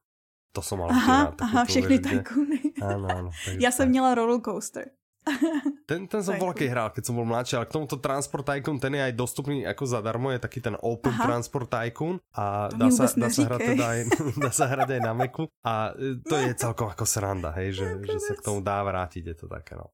[0.55, 2.59] To jsem mal Aha, rád, aha, všechny tycoony.
[2.81, 3.29] Áno, áno.
[3.59, 4.87] Já jsem měla roller coaster.
[5.89, 8.93] Ten, ten som veľký hrál, keď som bol mladší, ale k tomuto Transport Tycoon, ten
[8.93, 11.25] je aj dostupný ako zadarmo, je taký ten Open Aha.
[11.25, 13.99] Transport Tycoon a dá sa, dá, sa hrať teda aj,
[14.45, 17.87] dá sa hrať aj na Macu a e, to je celkom ako sranda, hej, že,
[18.01, 19.93] že sa k tomu dá vrátiť, je to také no.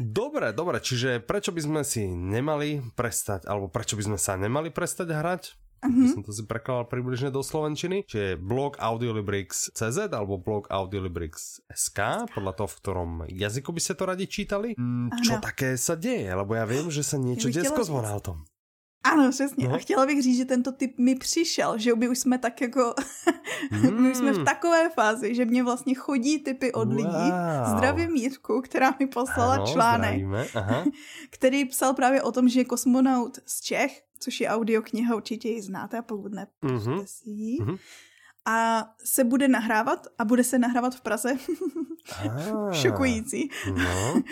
[0.00, 4.72] Dobre, dobre, čiže prečo by sme si nemali prestať, alebo prečo by sme sa nemali
[4.72, 5.42] prestať hrať?
[5.82, 6.14] Mm-hmm.
[6.14, 11.98] som to si prekladal približne do Slovenčiny, čiže blog Audiolibrix.cz alebo blog Audiolibrix.sk,
[12.30, 14.78] podľa toho, v ktorom jazyku by ste to radi čítali.
[14.78, 16.30] Mm, čo také sa deje?
[16.30, 18.46] Lebo ja viem, že sa niečo desko zvoná o tom.
[19.04, 19.68] Ano, přesně.
[19.68, 19.74] No.
[19.74, 22.94] A chtěla bych říct, že tento typ mi přišel, že my už jsme tak jako,
[23.70, 24.00] mm.
[24.02, 24.44] my už jsme v hmm.
[24.44, 26.96] takové fázi, že mě vlastně chodí typy od wow.
[26.96, 27.32] lidí.
[27.64, 30.22] Zdravím Jitku, která mi poslala ano, článek,
[31.30, 35.62] který psal právě o tom, že je kosmonaut z Čech, což je audiokniha, určitě ji
[35.62, 37.04] znáte, a pokud ne, mm-hmm.
[37.06, 37.58] si ji.
[37.60, 37.78] Mm-hmm.
[38.46, 41.36] A se bude nahrávat a bude se nahrávat v Praze.
[42.18, 43.50] ah, Šokující.
[43.74, 44.22] No,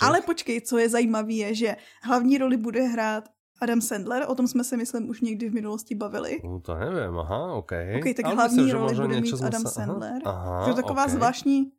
[0.00, 4.46] Ale počkej, co je zajímavé, je, že hlavní roli bude hrát Adam Sandler, o tom
[4.46, 6.40] jsme se, myslím, už někdy v minulosti bavili.
[6.44, 7.72] No, to nevím, aha, ok.
[7.96, 9.68] Ok, tak Ale hlavní myslím, roli bude mít Adam se...
[9.68, 10.22] Sandler.
[10.24, 11.14] Aha, to je taková okay.
[11.14, 11.72] zvláštní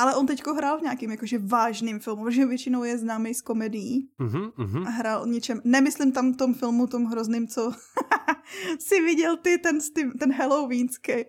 [0.00, 4.08] ale on teďko hrál v nějakým jakože vážným filmu, protože většinou je známý z komedií.
[4.20, 4.86] Uh-huh, uh-huh.
[4.86, 7.72] A hrál něčem, nemyslím tam tom filmu, tom hrozným, co
[8.78, 9.78] si viděl ty, ten,
[10.18, 11.12] ten Halloweenský.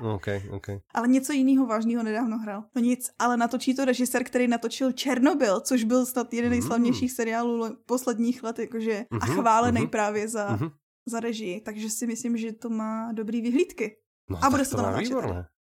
[0.14, 0.80] okay, okay.
[0.94, 2.64] Ale něco jiného vážného nedávno hrál.
[2.74, 7.76] No nic, ale natočí to režisér, který natočil Černobyl, což byl snad jeden nejslavnějších seriálů
[7.86, 9.90] posledních let, jakože a chválený uh-huh.
[9.90, 10.72] právě za, uh-huh.
[11.06, 11.60] za režii.
[11.60, 13.96] Takže si myslím, že to má dobrý vyhlídky.
[14.30, 15.14] No, a bude se to natáčet.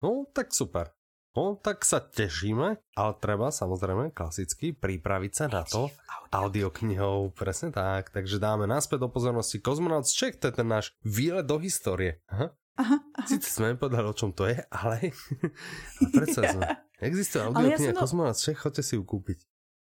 [0.02, 0.90] No, tak super.
[1.30, 5.86] No, tak sa tešíme, ale treba samozrejme klasicky pripraviť sa na to
[6.34, 8.10] audioknihou, presne tak.
[8.10, 12.18] Takže dáme naspäť do pozornosti Cosmonauts Check, to je ten náš výlet do histórie.
[12.26, 12.50] Aha.
[12.80, 13.28] Aha, aha.
[13.28, 15.12] Sice sme povedali, o čom to je, ale,
[16.00, 16.64] ale predsa sme.
[17.00, 18.00] Existuje audiokniha to...
[18.00, 19.38] Cosmonauts Check, chodte si ju kúpiť.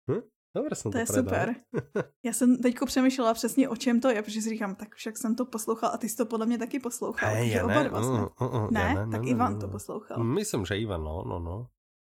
[0.08, 0.23] Hm?
[0.56, 1.23] Dobre jsem to, to je predal.
[1.23, 1.56] super.
[2.26, 5.36] Já jsem teďko přemýšlela přesně o čem to je, protože si říkám, tak však jsem
[5.36, 7.36] to poslouchal a ty jsi to podle mě taky poslouchal.
[7.36, 8.08] Ja oba ne, dva uh,
[8.41, 8.82] uh, uh, ne?
[8.82, 9.12] Ja ne?
[9.12, 10.23] Tak ne, Ivan ne, to poslouchal.
[10.23, 11.67] Myslím, že Ivan, no, no, no.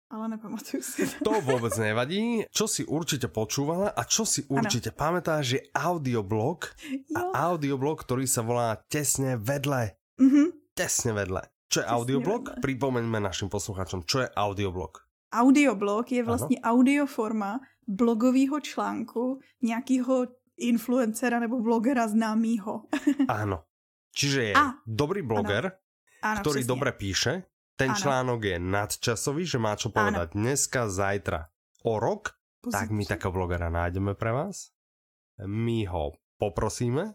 [0.07, 1.27] Ale nepamatuju si to.
[1.27, 2.47] To vôbec nevadí.
[2.47, 4.99] Čo si určite počúvala a čo si určite ano.
[5.03, 6.71] pamätáš, je audioblog
[7.11, 9.99] a audioblog, ktorý sa volá Tesne vedle.
[10.15, 10.56] Mm-hmm.
[10.77, 11.41] Tesne vedle.
[11.67, 12.41] Čo je Tesne audioblog?
[12.47, 12.61] Vedle.
[12.61, 15.01] Pripomeňme našim poslucháčom, čo je audioblog.
[15.27, 16.77] Audioblog je vlastně ano.
[16.77, 22.87] audioforma blogového článku nějakého influencera nebo blogera známýho.
[23.27, 23.67] Áno.
[24.15, 25.77] Čiže je A, dobrý bloger,
[26.23, 26.39] ano.
[26.41, 26.67] ktorý přesně.
[26.73, 27.33] dobre píše,
[27.77, 27.99] ten ano.
[27.99, 30.35] článok je nadčasový, že má čo povedať ano.
[30.41, 31.45] dneska, zajtra,
[31.85, 32.73] o rok, Pozitívne.
[32.73, 34.73] tak my takého blogera nájdeme pre vás.
[35.45, 37.13] My ho poprosíme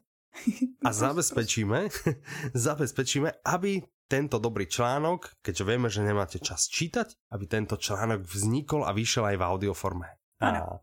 [0.87, 1.88] a zabezpečíme,
[2.68, 8.85] zabezpečíme, aby tento dobrý článok, keďže vieme, že nemáte čas čítať, aby tento článok vznikol
[8.85, 10.09] a vyšiel aj v audioforme.
[10.42, 10.83] A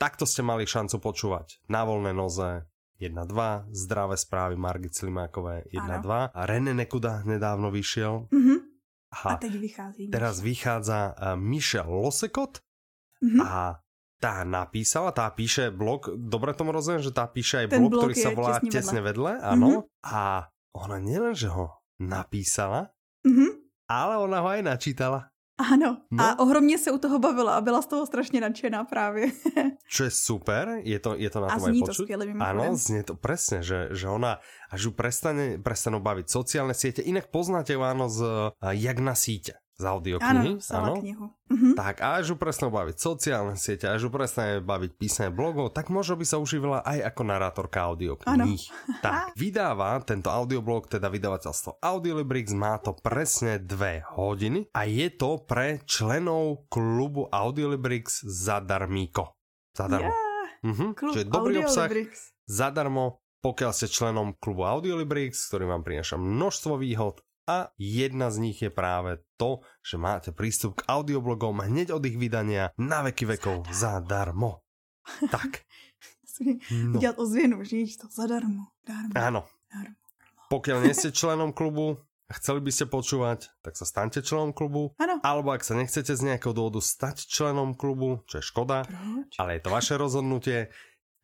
[0.00, 2.64] takto ste mali šancu počúvať na voľné noze
[3.02, 8.30] 1-2, zdravé správy Margit Slimákové 1-2 a René Nekuda nedávno vyšiel.
[8.30, 8.58] Mm-hmm.
[9.12, 10.08] A, a teď vychází.
[10.08, 12.64] Teraz vychádza uh, Michel Losekot
[13.20, 13.42] mm-hmm.
[13.44, 13.82] a
[14.22, 18.14] tá napísala, tá píše blog, dobre tomu rozumiem, že tá píše aj blog, blog ktorý
[18.14, 19.66] sa volá Tesne vedle, vedle áno.
[19.66, 20.06] Mm-hmm.
[20.06, 20.46] A
[20.78, 22.94] ona nielen, že ho napísala,
[23.26, 23.50] mm-hmm.
[23.90, 25.20] Ale ona ho aj načítala.
[25.60, 26.24] Ano, no.
[26.24, 29.30] a ohromně se u toho bavila a byla z toho strašně nadšená právě.
[29.86, 32.08] Čo je super, je to, je to na a tom aj počuť.
[32.40, 34.40] Áno, znie to presne, že, že ona,
[34.72, 39.61] až ju prestane, prestanú baviť sociálne siete, inak poznáte ju áno z Jak na síte
[39.76, 40.60] z audioknihy.
[40.72, 41.26] Áno, knihu.
[41.32, 41.72] Uh-huh.
[41.74, 45.88] Tak a až ju presne baviť sociálne siete, až ju presne baviť písanie blogov, tak
[45.88, 48.64] možno by sa uživila aj ako narátorka audiokníh.
[49.02, 55.42] Tak, vydáva tento audioblog, teda vydavateľstvo Audiolibrix, má to presne dve hodiny a je to
[55.42, 59.34] pre členov klubu Audiolibrix zadarmíko.
[59.74, 60.12] Zadarmo.
[60.12, 60.70] Yeah.
[60.70, 60.94] Uh-huh.
[60.94, 61.90] Čiže dobrý obsah
[62.46, 68.58] zadarmo, pokiaľ ste členom klubu Audiolibrix, ktorý vám prináša množstvo výhod a jedna z nich
[68.62, 73.66] je práve to, že máte prístup k audioblogom hneď od ich vydania na veky vekov
[73.70, 74.62] zadarmo.
[75.30, 75.62] Tak.
[76.72, 76.96] No.
[76.96, 78.72] Udělat ozvěnu, že to zadarmo.
[78.88, 79.12] Darmo.
[79.14, 79.40] Áno.
[79.68, 79.94] Darmo.
[80.48, 84.96] Pokiaľ nie ste členom klubu a chceli by ste počúvať, tak sa staňte členom klubu.
[84.96, 85.20] Ano.
[85.20, 89.36] Alebo ak sa nechcete z nejakého dôvodu stať členom klubu, čo je škoda, Proč?
[89.36, 90.72] ale je to vaše rozhodnutie,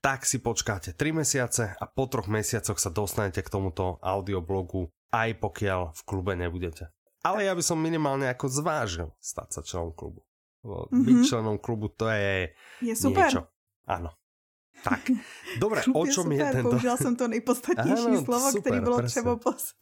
[0.04, 5.40] tak si počkáte 3 mesiace a po troch mesiacoch sa dostanete k tomuto audioblogu aj
[5.40, 6.92] pokiaľ v klube nebudete.
[7.24, 10.22] Ale ja by som minimálne ako zvážil stať sa členom klubu.
[10.64, 11.04] Mm-hmm.
[11.04, 13.26] Byť členom klubu to je, je super.
[13.26, 13.42] niečo.
[13.88, 14.14] Áno.
[14.78, 15.10] Tak,
[15.58, 16.78] dobre, Klub o čom je, je tento...
[16.78, 19.32] Použil som to nejpodstatnější Áno, slovo, super, bolo třeba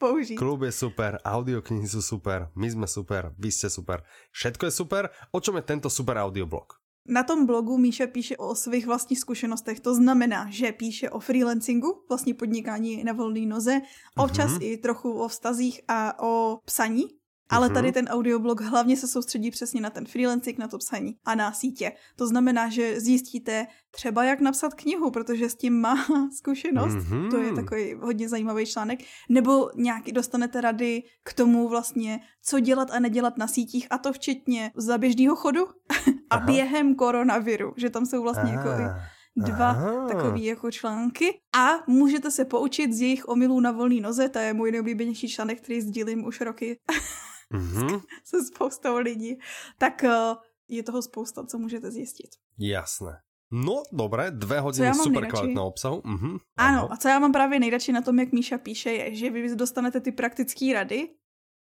[0.01, 0.37] použiť.
[0.41, 4.01] Klub je super, audioknihy sú super, my sme super, vy ste super,
[4.33, 5.13] všetko je super.
[5.37, 6.81] O čom je tento super audioblog?
[7.09, 12.05] Na tom blogu Míša píše o svých vlastních zkušenostech, to znamená, že píše o freelancingu,
[12.09, 13.81] vlastně podnikání na volné noze,
[14.17, 14.63] občas uh-huh.
[14.63, 17.05] i trochu o vztazích a o psaní,
[17.49, 17.95] ale tady mhm.
[17.95, 21.93] ten audioblog hlavně se soustředí přesně na ten freelancing, na to psaní a na sítě.
[22.17, 26.07] To znamená, že zjistíte třeba jak napsat knihu, protože s tím má
[26.37, 26.95] zkušenost.
[26.95, 27.31] Mm-hmm.
[27.31, 29.01] To je takový hodně zajímavý článek.
[29.29, 34.13] Nebo nějaký dostanete rady k tomu vlastně, co dělat a nedělat na sítích a to
[34.13, 35.67] včetně za běžného chodu
[36.31, 36.47] a Aha.
[36.47, 38.71] během koronaviru, že tam jsou vlastně Aha.
[38.71, 40.09] jako i dva Aha.
[40.09, 44.55] takové jako články a můžete se poučit z jejich omylů na volné noze, to je
[44.55, 46.79] můj nejoblíbenější článek, který sdílím už roky
[47.55, 48.03] mm-hmm.
[48.25, 49.39] se spoustou lidí,
[49.79, 50.37] tak uh,
[50.69, 52.31] je toho spousta, co můžete zjistit.
[52.59, 53.21] Jasné.
[53.51, 56.01] No, dobré, dvě hodiny super kvalitného obsahu.
[56.01, 56.39] Mm-hmm.
[56.57, 59.57] Ano, a co já mám právě nejradši na tom, jak Míša píše, je, že vy
[59.57, 61.09] dostanete ty praktické rady,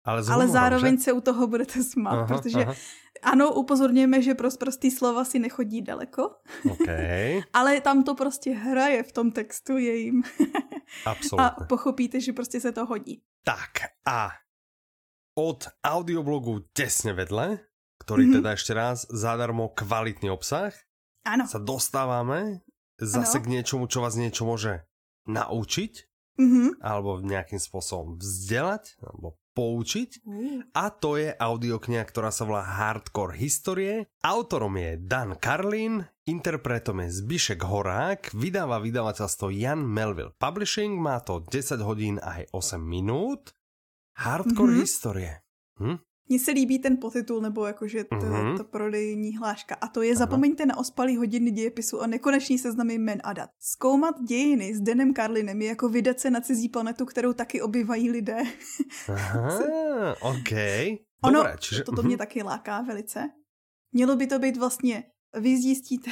[0.05, 1.03] ale, ale zároveň že?
[1.03, 2.75] se u toho budete smát, aha, protože aha.
[3.23, 6.41] ano, upozorňujeme, že pros prostý slova si nechodí daleko,
[6.73, 7.43] okay.
[7.53, 10.23] ale tam to prostě hraje v tom textu jejím.
[11.07, 11.45] Absolutně.
[11.45, 13.23] A pochopíte, že prostě se to hodí.
[13.45, 13.71] Tak
[14.07, 14.31] a
[15.41, 17.65] od audioblogu tesne vedle,
[18.05, 18.37] ktorý mm-hmm.
[18.45, 20.77] teda ešte raz zadarmo kvalitný obsah,
[21.25, 21.49] ano.
[21.49, 22.61] sa dostávame
[23.01, 23.45] zase ano.
[23.45, 24.85] k niečomu, čo vás niečo môže
[25.25, 25.93] naučiť,
[26.37, 26.69] mm-hmm.
[26.85, 30.25] alebo nejakým spôsobom vzdelať, alebo poučiť.
[30.25, 30.73] Mm.
[30.73, 34.07] A to je audiokniha, ktorá sa volá Hardcore Historie.
[34.23, 41.43] Autorom je Dan Carlin, interpretom je Zbišek Horák, vydáva vydavateľstvo Jan Melville Publishing, má to
[41.43, 43.53] 10 hodín a aj 8 minút.
[44.21, 44.81] Hardcore mm-hmm.
[44.81, 45.35] historie.
[45.81, 45.97] Hm?
[46.29, 48.57] Mně se líbí ten potitul, nebo jakože to, mm-hmm.
[48.57, 49.75] to prodejní hláška.
[49.75, 50.19] A to je Aha.
[50.19, 53.51] Zapomeňte na ospalý hodiny dějepisu a nekonečný seznamy men a dat.
[53.59, 58.11] Zkoumat dějiny s Denem Karlinem je jako vydat se na cizí planetu, kterou taky obyvají
[58.11, 58.43] lidé.
[59.09, 60.53] Aha, OK.
[61.25, 61.83] Ono, čiže...
[61.83, 63.31] to, to mě taky láká velice.
[63.93, 65.05] Mělo by to být vlastně,
[65.41, 66.11] vy zjistíte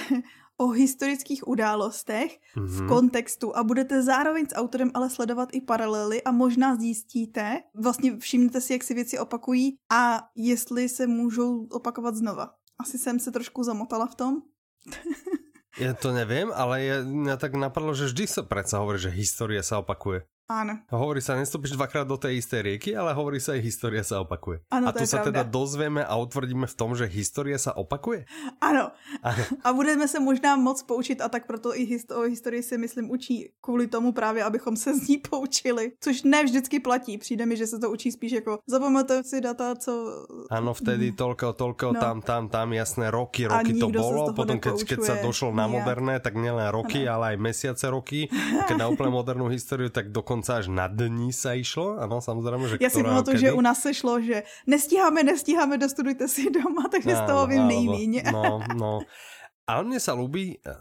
[0.58, 2.66] o historických událostech mm-hmm.
[2.66, 2.88] v mhm.
[2.88, 8.60] kontextu a budete zároveň s autorem ale sledovat i paralely a možná zjistíte, vlastně všimnete
[8.60, 12.50] si, jak si věci opakují a jestli se můžou opakovat znova.
[12.78, 14.34] Asi jsem se trošku zamotala v tom.
[15.78, 19.62] ja to nevím, ale ja, mňa tak napadlo, že vždy sa predsa hovorí, že história
[19.62, 20.26] sa opakuje.
[20.48, 20.80] Áno.
[20.88, 24.64] Hovorí sa, nestúpiš dvakrát do tej istej rieky, ale hovorí sa aj história sa opakuje.
[24.72, 25.28] Áno, a tu sa pravda.
[25.28, 28.24] teda dozvieme a utvrdíme v tom, že história sa opakuje?
[28.64, 28.88] Áno.
[29.60, 33.10] A budeme se možná moc poučit a tak proto i hist- o historii si myslím
[33.10, 35.92] učí kvůli tomu právě, abychom se z ní poučili.
[36.00, 37.18] Což ne vždycky platí.
[37.18, 39.92] Přijde mi, že se to učí spíš jako zapamatujte si data, co...
[40.48, 42.00] Áno, vtedy toľko, toľko, no.
[42.00, 44.32] tam, tam, tam, jasné, roky, roky to bolo.
[44.32, 47.20] Potom keď, keď sa došlo na moderné, tak nielen roky, ano.
[47.20, 48.32] ale aj mesiace roky.
[48.64, 52.68] Keď na úplne modernú históriu, tak dokonca dokonca až na dní sa išlo, ano, samozřejmě,
[52.68, 56.88] že Já si pamatuju, že u nás se šlo, že nestíháme, nestíháme, dostudujte si doma,
[56.90, 58.22] takže z toho vím nejméně.
[58.32, 59.00] No, no.
[59.68, 60.80] Ale mne sa ľúbi eh,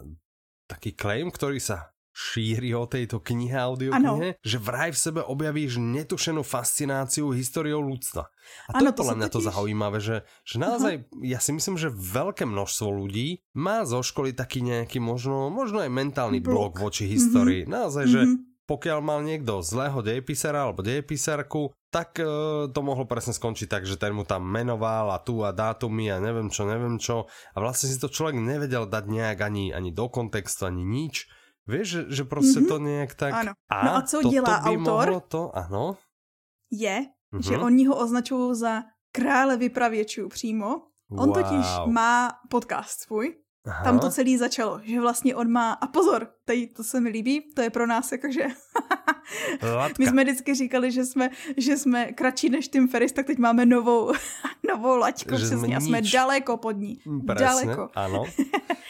[0.64, 6.40] taký claim, ktorý sa šíri o tejto knihe, audioknihe, že vraj v sebe objavíš netušenú
[6.40, 8.32] fascináciu históriou ľudstva.
[8.72, 10.16] A to ano, je podľa mňa to zaujímavé, že,
[10.48, 11.20] že naozaj, Aha.
[11.20, 15.92] ja si myslím, že veľké množstvo ľudí má zo školy taký nejaký možno, možno aj
[15.92, 17.68] mentálny blok, blok voči histórii.
[17.68, 17.76] Mm -hmm.
[17.76, 23.08] Naozaj, že mm -hmm pokiaľ mal niekto zlého dejepisara alebo dejepisarku, tak uh, to mohlo
[23.08, 26.68] presne skončiť tak, že ten mu tam menoval a tu a dátumy a neviem čo,
[26.68, 27.24] neviem čo.
[27.56, 31.24] A vlastne si to človek nevedel dať nejak ani, ani do kontextu, ani nič.
[31.68, 32.68] Vieš, že, že prostě mm-hmm.
[32.68, 33.32] to nejak tak...
[33.34, 33.52] Ano.
[33.68, 35.20] A no a co dělá autor?
[35.28, 35.96] To, ano.
[36.72, 37.42] Je, mm-hmm.
[37.44, 40.68] že oni ho označují za krále vypravěčů přímo.
[41.12, 41.34] On wow.
[41.34, 43.36] totiž má podcast svůj.
[43.68, 43.84] Aha.
[43.84, 47.52] Tam to celé začalo, že vlastně on má, a pozor, tady to se mi líbí,
[47.54, 48.42] to je pro nás jakože
[49.98, 53.66] My jsme vždycky říkali, že jsme, že jsme kratší než Tim Ferris, tak teď máme
[53.66, 54.12] novou,
[54.68, 56.98] novou laťku že přesně a jsme daleko pod ní.
[57.26, 57.88] Presne, daleko.
[57.94, 58.24] Ano.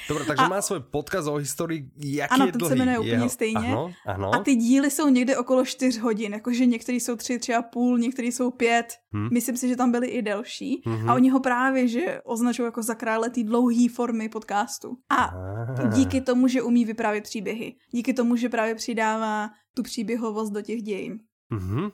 [0.09, 3.13] Dobre, takže a, má svůj podcast o historii, jak ano, je to se jmenuje úplně
[3.13, 3.29] Jeho...
[3.29, 3.59] stejně.
[3.59, 4.35] Ano, ano.
[4.35, 7.99] A ty díly jsou někde okolo 4 hodin, jakože některý jsou 3, 3 a půl,
[7.99, 8.87] některý jsou 5.
[9.13, 9.29] Hmm.
[9.33, 10.83] Myslím si, že tam byly i delší.
[10.87, 11.11] Hmm.
[11.11, 14.97] A oni ho právě, že označují jako za krále té dlouhé formy podcastu.
[15.11, 15.89] A ah.
[15.95, 20.83] díky tomu, že umí vyprávět příběhy, díky tomu, že právě přidává tu příběhovost do těch
[20.83, 21.19] dějin.
[21.51, 21.91] Mhm,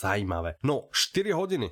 [0.00, 0.54] zajímavé.
[0.64, 1.70] No, 4 hodiny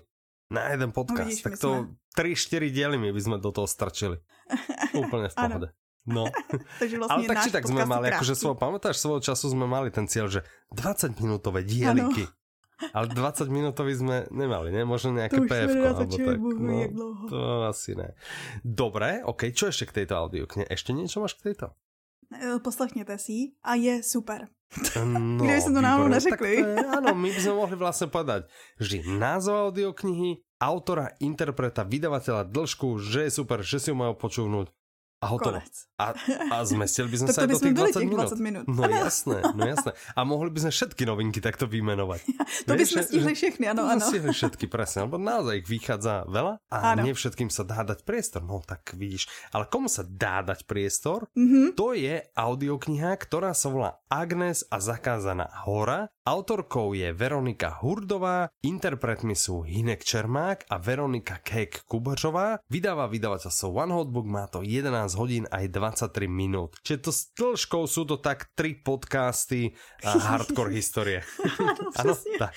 [0.51, 1.89] na jeden podcast, no, vidíš, tak to
[2.21, 4.21] 3-4 diely my by sme do toho strčili.
[5.01, 5.69] Úplne v pohode.
[6.05, 6.29] No.
[6.85, 9.89] Takže vlastne Ale tak či tak sme mali, akože svoj, pamätáš, svojho času sme mali
[9.89, 10.45] ten cieľ, že
[10.77, 12.29] 20 minútové dieliky.
[12.29, 12.93] Ano.
[12.93, 14.85] Ale 20 minútový sme nemali, ne?
[14.85, 16.37] Možno nejaké PF alebo tak.
[16.37, 18.13] No, to asi ne.
[18.61, 20.69] Dobre, ok, čo ešte k tejto audiokne?
[20.69, 21.73] Ešte niečo máš k tejto?
[22.35, 24.49] E, poslechněte si a je super.
[25.05, 26.53] No, Kdyby sme to náhodou neřekli.
[26.59, 28.51] Tak, áno, my by sme mohli vlastne povedať,
[28.83, 34.67] že názov audioknihy, autora, interpreta, vydavateľa, dĺžku, že je super, že si ju majú počúvnuť
[35.25, 35.57] a hotovo.
[35.57, 35.75] Konec.
[35.97, 36.13] A,
[36.53, 38.29] a zmestili by sme sa aj do tých 20 minút.
[38.37, 38.65] 20 minút.
[38.69, 39.91] No jasné, no jasné.
[40.13, 42.21] A mohli by sme všetky novinky takto vymenovať.
[42.69, 44.05] to by sme stihli všechny, ano, ano.
[44.05, 47.09] Stihli všetky, presne, lebo naozaj ich vychádza veľa a ano.
[47.09, 48.45] nie všetkým sa dá dať priestor.
[48.45, 51.33] No tak vidíš, ale komu sa dá dať priestor?
[51.33, 51.67] Mm-hmm.
[51.81, 56.13] To je audiokniha, ktorá sa volá Agnes a zakázaná hora.
[56.25, 62.65] Autorkou je Veronika Hurdová, interpretmi sú Hinek Čermák a Veronika Kek Kubařová.
[62.65, 66.81] Vydáva vydavateľstvo One Hotbook, má to 11 hodín aj 23 minút.
[66.81, 71.21] Čiže to s dĺžkou sú to tak tri podcasty a hardcore histórie.
[72.01, 72.57] Áno, tak.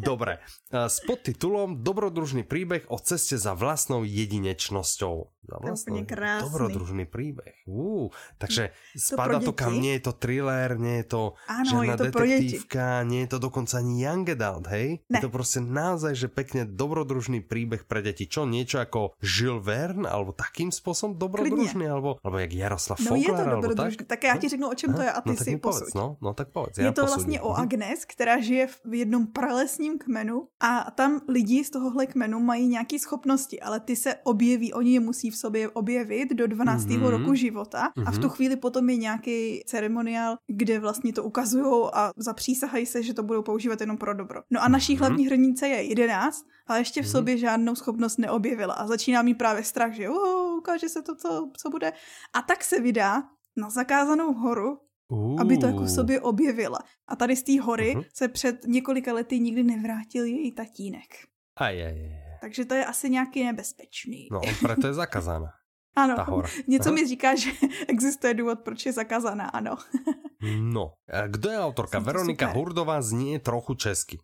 [0.00, 0.40] Dobre.
[0.72, 5.39] S podtitulom Dobrodružný príbeh o ceste za vlastnou jedinečnosťou.
[5.50, 6.06] Za vlastnou,
[6.46, 7.54] dobrodružný príbeh.
[7.66, 8.06] Uh,
[8.38, 12.04] takže spada to kam, nie je to thriller, nie je to Áno, žiadna je to
[12.06, 15.02] detektívka, nie je to dokonca ani young adult, hej?
[15.10, 15.18] Ne.
[15.18, 18.30] Je to prostě naozaj, že pekne dobrodružný príbeh pre deti.
[18.30, 21.74] Čo, niečo ako Jules Verne, alebo takým spôsobom dobrodružný?
[21.74, 23.96] dobrodružný, alebo, alebo jak Jaroslav no, Foglar, je to dobrodružný.
[23.96, 24.06] Tak?
[24.06, 26.34] tak já ti řeknu, o čem to je a ty no, si povedz, no, no,
[26.34, 31.20] tak povedz, Je to vlastně o Agnes, která žije v jednom pralesním kmenu a tam
[31.28, 35.36] lidi z tohohle kmenu mají nějaké schopnosti, ale ty se objeví, oni je musí v
[35.40, 36.86] sobě objevit do 12.
[36.86, 37.08] Mm-hmm.
[37.08, 38.04] roku života mm-hmm.
[38.06, 38.30] a v tu mhm.
[38.30, 43.42] chvíli potom je nějaký ceremoniál, kde vlastně to ukazují a zapřísahají se, že to budou
[43.42, 44.40] používat jenom pro dobro.
[44.50, 44.98] No a naší mm-hmm.
[44.98, 47.10] hlavní hranice je 11, ale ještě v mm-hmm.
[47.10, 51.50] sobě žádnou schopnost neobjevila a začíná mít právě strach, že uh, ukáže se to, co,
[51.56, 51.92] co bude.
[52.32, 53.22] A tak se vydá
[53.56, 55.40] na zakázanou horu, uh.
[55.40, 56.78] aby to jako v sobě objevila.
[57.08, 58.04] A tady z té hory uh-huh.
[58.14, 61.08] se před několika lety nikdy nevrátil její tatínek.
[61.56, 62.29] Aj, aj, aj.
[62.40, 64.28] Takže to je asi nějaký nebezpečný.
[64.32, 65.50] No, proto je zakázaná.
[65.96, 66.94] ano, něco Aha.
[66.94, 67.50] mi říká, že
[67.88, 69.76] existuje důvod, proč je zakázaná, ano.
[70.60, 70.92] no,
[71.26, 71.98] kdo je autorka?
[71.98, 72.56] Veronika super.
[72.56, 74.18] Hurdová zní trochu česky.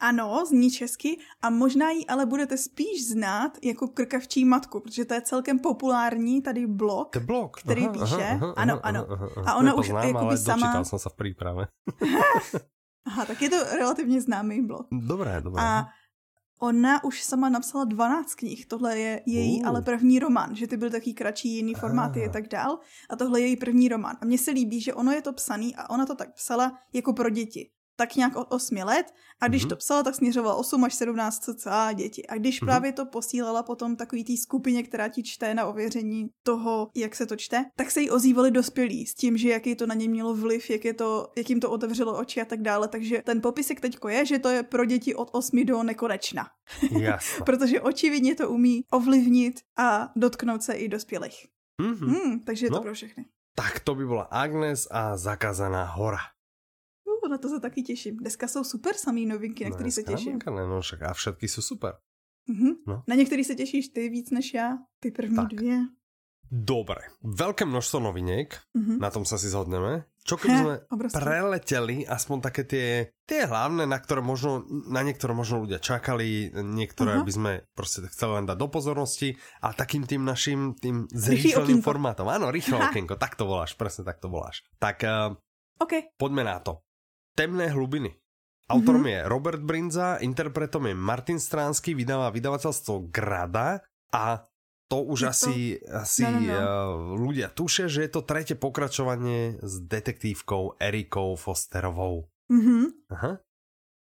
[0.00, 5.14] Ano, zní česky a možná ji ale budete spíš znát jako krkavčí matku, protože to
[5.14, 7.60] je celkem populární tady blog, to blog.
[7.60, 8.14] který aha, píše.
[8.14, 9.06] Aha, aha, ano, ano.
[9.10, 10.84] Aha, aha, a ona už jako ale sama...
[10.84, 11.66] jsem se v příprave.
[13.06, 14.86] aha, tak je to relativně známý blog.
[14.92, 15.62] Dobré, dobré.
[15.62, 15.86] A
[16.64, 19.68] ona už sama napsala 12 knih, tohle je její uh.
[19.68, 22.78] ale první román, že ty byly taky kratší, jiný formáty a tak dál.
[23.10, 24.16] A tohle je její první román.
[24.20, 27.12] A mně se líbí, že ono je to psaný a ona to tak psala jako
[27.12, 29.06] pro děti tak nějak od 8 let
[29.40, 29.68] a když mm-hmm.
[29.68, 32.26] to psala, tak směřovala 8 až 17 cca děti.
[32.26, 32.66] A když mm-hmm.
[32.66, 37.26] právě to posílala potom takový té skupině, která ti čte na ověření toho, jak se
[37.26, 40.34] to čte, tak se jí ozývali dospělí s tím, že jaký to na ně mělo
[40.34, 42.88] vliv, jak, je to, jak jim to otevřelo oči a tak dále.
[42.88, 46.46] Takže ten popisek teďko je, že to je pro děti od 8 do nekonečna.
[47.46, 51.46] Protože očividně to umí ovlivnit a dotknout se i dospělých.
[51.82, 52.08] Mm-hmm.
[52.08, 53.24] Hmm, takže je no, to pro všechny.
[53.56, 56.33] Tak to by byla Agnes a Zakazaná hora
[57.28, 58.16] na to se taky těším.
[58.16, 60.38] Dneska jsou super samý novinky, na no, které se těším.
[60.50, 61.92] Ne, no, však a všetky jsou super.
[62.50, 62.74] Mm-hmm.
[62.86, 63.02] No.
[63.08, 65.48] Na některý se těšíš ty víc než já, ty první tak.
[65.48, 65.78] dvě.
[66.54, 69.00] Dobre, veľké množstvo noviniek, mm-hmm.
[69.00, 70.06] na tom sa si zhodneme.
[70.22, 70.74] Čo keby sme
[71.10, 72.88] preleteli aspoň také tie,
[73.26, 77.26] tie hlavné, na ktoré možno, na niektoré možno ľudia čakali, niektoré uh-huh.
[77.26, 79.34] by sme proste chceli len dať do pozornosti
[79.66, 82.28] a takým tým našim tým zrýchleným formátom.
[82.30, 84.62] Áno, rýchlo okienko, tak to voláš, presne tak to voláš.
[84.78, 85.34] Tak uh,
[85.80, 86.12] okay.
[86.14, 86.84] poďme na to.
[87.34, 88.14] Temné hlubiny.
[88.70, 89.20] Autorom mm-hmm.
[89.20, 94.48] je Robert Brinza, interpretom je Martin Stránsky, vydává vydavateľstvo Grada a
[94.88, 95.92] to už je asi, to...
[96.00, 96.54] asi no, no, no.
[96.54, 96.64] Uh,
[97.18, 102.30] ľudia tušia, že je to tretie pokračovanie s detektívkou Erikou Fosterovou.
[102.48, 102.84] Mm-hmm.
[103.12, 103.42] Aha.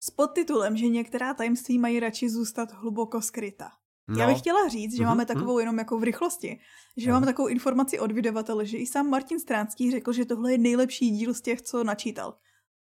[0.02, 3.72] S podtitulem, že některá tajemství mají radši zůstat hluboko skryta.
[4.08, 4.20] No.
[4.20, 5.08] Já bych chtěla říct, že mm-hmm.
[5.08, 6.60] máme takovou jenom jako v rychlosti,
[6.98, 7.14] že no.
[7.14, 11.10] máme takovou informaci od vydavatele, že i sám Martin Stránský řekl, že tohle je nejlepší
[11.12, 12.36] díl z těch, co načítal.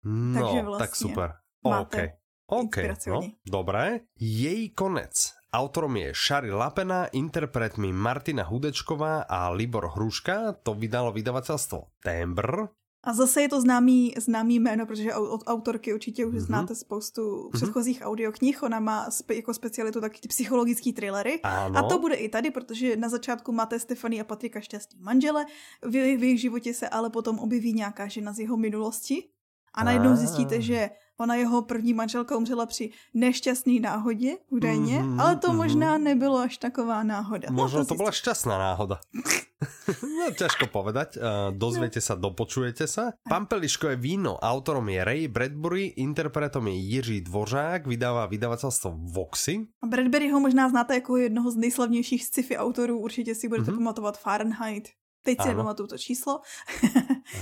[0.03, 1.33] No, Takže vlastně tak super.
[1.63, 2.13] Máte
[2.47, 2.75] OK,
[3.07, 3.99] no, dobré.
[4.19, 5.33] Její konec.
[5.53, 10.53] Autorom je Šary Lapena, interpretmi Martina Hudečková a Libor Hruška.
[10.63, 12.67] To vydalo vydavatelstvo Tembr.
[13.03, 16.39] A zase je to známý, známý jméno, protože od autorky určitě už mm-hmm.
[16.39, 17.51] znáte spoustu mm-hmm.
[17.51, 18.63] předchozích audioknih.
[18.63, 21.39] Ona má spe, jako specialitu taky ty psychologické thrillery.
[21.43, 21.79] Ano.
[21.79, 25.45] A to bude i tady, protože na začátku máte Stefany a Patrika šťastní manžele.
[25.81, 29.29] V, v jejich životě se ale potom objeví nějaká žena z jeho minulosti.
[29.73, 35.35] A najednou zjistíte, že Ona jeho první manželka umřela při nešťastné náhodě, údajně, mm-hmm, ale
[35.35, 35.55] to mm-hmm.
[35.55, 37.47] možná nebylo až taková náhoda.
[37.51, 38.99] No, Možno no, to, to byla šťastná náhoda.
[40.03, 41.21] no, ťažko povedať.
[41.21, 42.05] Uh, dozviete no.
[42.09, 43.13] sa, dopočujete sa.
[43.29, 44.41] Pampeliško je víno.
[44.41, 49.69] Autorom je Ray Bradbury, interpretom je Jiří Dvořák, vydává vydavatelstvo Voxy.
[49.79, 53.77] A Bradbury ho možná znáte jako jednoho z nejslavnějších sci-fi autorů, určitě si budete mm-hmm.
[53.77, 54.89] pamatovat Fahrenheit.
[55.23, 56.41] Teď si nepamatuju to číslo.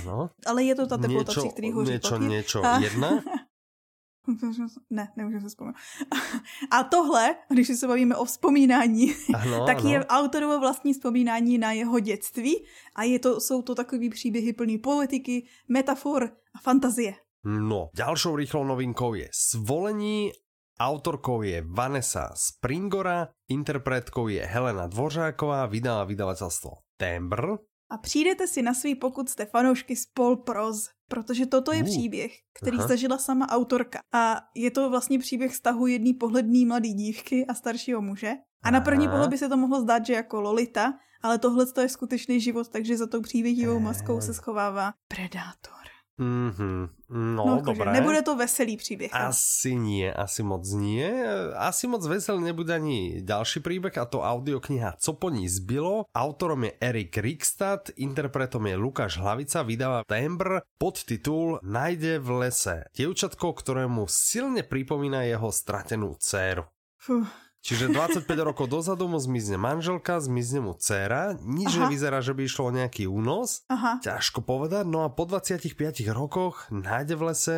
[0.02, 0.30] Ano.
[0.46, 2.28] Ale je to ta teplota, při který hoří Něco, papír.
[2.28, 3.22] něco, jedna.
[4.90, 5.76] Ne, nemůžu se vzpomenout.
[6.70, 9.90] A tohle, když se bavíme o vzpomínání, ano, tak ano.
[9.90, 12.64] je autorovo vlastní vzpomínání na jeho dětství
[12.96, 16.24] a je to, jsou to takový příběhy plný politiky, metafor
[16.54, 17.14] a fantazie.
[17.44, 20.30] No, ďalšou rýchlou novinkou je Svolení,
[20.80, 27.58] autorkou je Vanessa Springora, interpretkou je Helena Dvořáková, vydala vydavateľstvo Tembr.
[27.92, 32.78] A přijdete si na svý, pokud jste fanoušky Spol Proz protože toto je příběh, který
[32.78, 32.88] aha.
[32.88, 34.00] zažila sama autorka.
[34.12, 38.32] A je to vlastně příběh vztahu jedné pohledné mladé dívky a staršího muže.
[38.62, 41.88] A na první pohled by se to mohlo zdát, že jako Lolita, ale tohle je
[41.88, 45.81] skutečný život, takže za tou příběhivou maskou se schovává predátor.
[46.22, 46.88] Mm-hmm.
[47.10, 47.92] No, no dobré.
[47.92, 49.10] Nebude to veselý příběh.
[49.14, 51.10] Asi nie, asi moc nie.
[51.56, 56.04] Asi moc veselý nebude ani ďalší príbeh a to audiokniha Co po ní zbylo.
[56.14, 62.76] Autorom je Erik Rikstad, interpretom je Lukáš Hlavica, vydáva Tembr, podtitul Najde v lese.
[62.96, 66.64] Dievčatko, ktorému silne pripomína jeho stratenú dceru.
[67.02, 67.51] Fuh.
[67.62, 71.86] Čiže 25 rokov dozadu mu zmizne manželka, zmizne mu dcera, nič Aha.
[71.86, 73.62] nevyzerá, že by išlo o nejaký únos.
[73.70, 74.02] Aha.
[74.02, 75.70] Ťažko povedať, no a po 25
[76.10, 77.56] rokoch nájde v lese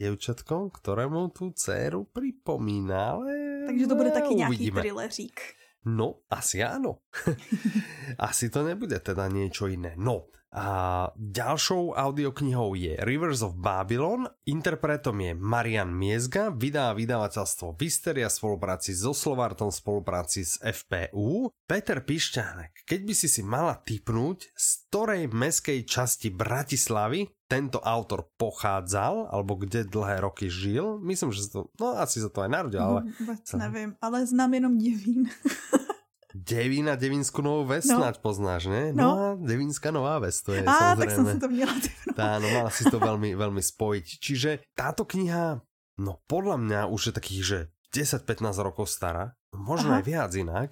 [0.00, 3.32] dievčatko, ktorému tú dceru pripomína, ale...
[3.68, 5.36] Takže to bude taky nějaký thrillerík.
[5.84, 7.04] No, asi áno.
[8.30, 9.98] asi to nebude teda niečo iné.
[9.98, 18.28] No, a ďalšou audioknihou je Rivers of Babylon, interpretom je Marian Miezga, vydá vydavateľstvo Visteria
[18.28, 21.48] v spolupráci so Slovartom v spolupráci s FPU.
[21.64, 28.28] Peter Pišťánek, keď by si si mala typnúť, z ktorej meskej časti Bratislavy tento autor
[28.36, 31.00] pochádzal, alebo kde dlhé roky žil.
[31.00, 33.00] Myslím, že to, no asi sa to aj narodil, ale...
[33.20, 35.28] Vůbec nevím, ale znám jenom Divín.
[36.32, 38.00] Devín a Devínsku novou ves no.
[38.00, 38.92] snad poznáš, ne?
[38.96, 41.00] No, no a Devínska nová ves, to je a, samozrejme.
[41.00, 41.74] tak som si to měla.
[42.18, 44.06] Tá, no mala si to veľmi, veľmi spojiť.
[44.20, 45.64] Čiže táto kniha,
[46.00, 47.58] no podľa mňa už je takých, že
[47.92, 50.00] 10-15 rokov stará, možno Aha.
[50.00, 50.68] aj viac inak.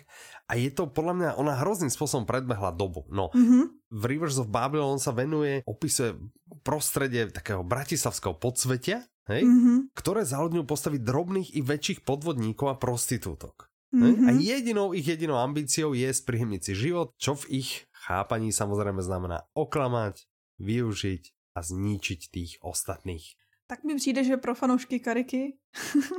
[0.48, 3.04] A je to podľa mňa, ona hrozným spôsobom predbehla dobu.
[3.12, 3.64] No, mm-hmm.
[3.92, 6.16] v Rivers of Babylon sa venuje, opisuje
[6.64, 9.94] prostredie takého bratislavského podsvetia, hej, mm-hmm.
[9.94, 13.69] ktoré záhodňujú postaviť drobných i väčších podvodníkov a prostitútok.
[13.90, 14.26] Mm-hmm.
[14.26, 19.50] A jedinou ich jedinou ambíciou je spríjemniť si život, čo v ich chápaní samozrejme znamená
[19.58, 20.30] oklamať,
[20.62, 21.22] využiť
[21.56, 23.34] a zničiť tých ostatných.
[23.66, 25.58] Tak mi přijde, že pro fanoušky Kariky.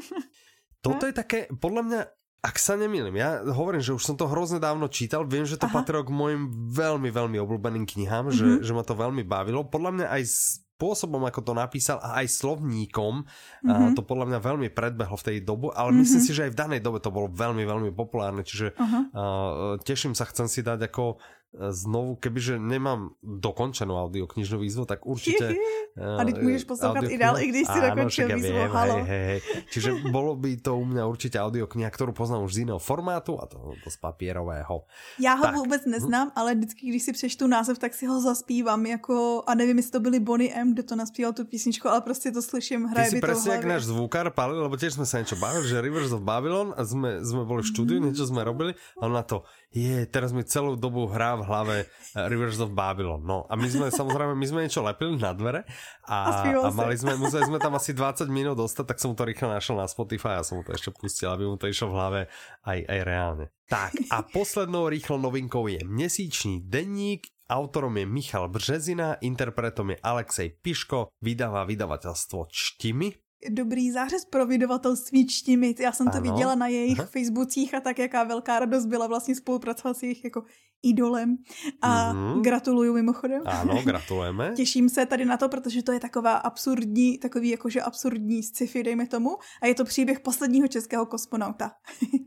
[0.85, 2.01] Toto je také, podľa mňa,
[2.41, 5.69] ak sa nemýlim, ja hovorím, že už som to hrozne dávno čítal, viem, že to
[5.69, 5.75] Aha.
[5.77, 8.65] patrilo k mojim veľmi, veľmi obľúbeným knihám, mm-hmm.
[8.65, 9.67] že, že ma to veľmi bavilo.
[9.67, 10.37] Podľa mňa aj z
[10.81, 13.21] spôsobom, ako to napísal a aj slovníkom,
[13.69, 13.93] a mhm.
[13.93, 16.01] to podľa mňa veľmi predbehlo v tej dobu, ale mm-hmm.
[16.01, 19.03] myslím si, že aj v danej dobe to bolo veľmi, veľmi populárne, čiže uh-huh.
[19.13, 21.21] uh, teším sa, chcem si dať ako
[21.51, 25.51] znovu, kebyže nemám dokončenú audioknižnú výzvu, tak určite...
[25.91, 28.95] A teď můžeš poslouchat i dál, i když si dokončil ja výzvu, viem, halo.
[29.03, 29.39] Hej, hej, hej.
[29.75, 33.43] Čiže bolo by to u mňa určite audiokniha, ktorú poznám už z iného formátu a
[33.43, 34.87] to, to z papierového.
[35.19, 35.55] Já ho tak.
[35.55, 36.31] vůbec neznám, hm?
[36.35, 39.99] ale vždycky, když si přečtu název, tak si ho zaspívám jako, a nevím, jestli to
[39.99, 43.21] byli Bonnie M, kdo to naspíval tu písničku, ale prostě to slyším, hraje Ty si
[43.21, 46.71] presne jak náš zvukár Pali, lebo tiež sme sa niečo bavili, že Rivers of Babylon
[46.71, 48.03] a sme, sme boli v štúdiu, mm.
[48.07, 49.43] niečo sme robili a on na to,
[49.75, 53.25] je, teraz mi celú dobu hrá v hlave eh, Rivers of Babylon.
[53.25, 55.65] No a my sme samozrejme, my sme niečo lepili na dvere
[56.05, 59.15] a, a, a mali sme, museli sme tam asi 20 minút dostať, tak som mu
[59.17, 61.89] to rýchlo našiel na Spotify a som mu to ešte pustil, aby mu to išlo
[61.91, 62.19] v hlave
[62.63, 63.45] aj, aj reálne.
[63.65, 70.61] Tak a poslednou rýchlo novinkou je Měsíčný denník, autorom je Michal Březina, interpretom je Alexej
[70.61, 75.75] Piško, vydává vydavateľstvo Čtimi dobrý zářez pro vydavatelství čtimi.
[75.79, 76.31] Já jsem to ano.
[76.31, 77.07] viděla na jejich Aha.
[77.07, 80.43] Facebookích a tak, jaká velká radost byla vlastně spolupracovat s jejich jako
[80.83, 81.37] idolem.
[81.81, 82.41] A mm-hmm.
[82.41, 83.41] gratuluju mimochodem.
[83.45, 84.53] Ano, gratulujeme.
[84.55, 89.07] Těším se tady na to, protože to je taková absurdní, takový jakože absurdní sci-fi, dejme
[89.07, 89.37] tomu.
[89.61, 91.71] A je to příběh posledního českého kosmonauta.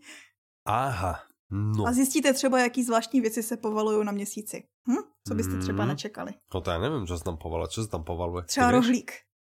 [0.67, 1.17] Aha,
[1.51, 1.87] No.
[1.87, 4.69] A zjistíte třeba, jaký zvláštní věci se povalují na měsíci.
[4.89, 5.03] Hm?
[5.29, 5.89] Co byste třeba mhm.
[5.89, 6.33] nečekali?
[6.55, 7.69] No to já nevím, co se tam povaluje.
[7.69, 8.45] Co se tam povaluje?
[8.45, 9.13] Třeba rohlík.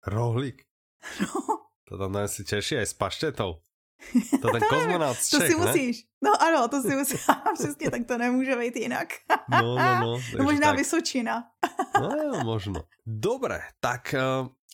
[0.07, 0.63] Rohlík?
[1.21, 1.41] No.
[1.89, 3.65] To tam si těší aj s paštetou.
[4.43, 5.67] To ten kozmonaut z Čech, To si ne?
[5.67, 5.95] musíš.
[6.25, 7.27] No ano, to si musíš.
[7.55, 9.09] Přesně, tak to nemůže být jinak.
[9.51, 10.21] No, no, no.
[10.39, 10.79] no možná tak.
[10.79, 11.45] Vysočina.
[12.01, 12.83] No, možno.
[13.07, 14.21] Dobre, tak eh,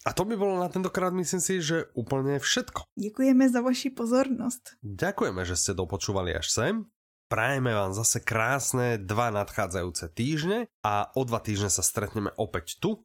[0.06, 2.82] a to by bylo na tentokrát, myslím si, že úplně všetko.
[3.00, 4.70] Děkujeme za vaši pozornost.
[4.82, 6.84] Děkujeme, že jste dopočúvali až sem.
[7.24, 13.00] Prajeme vám zase krásne dva nadchádzajúce týždne a o dva týždne sa stretneme opäť tu.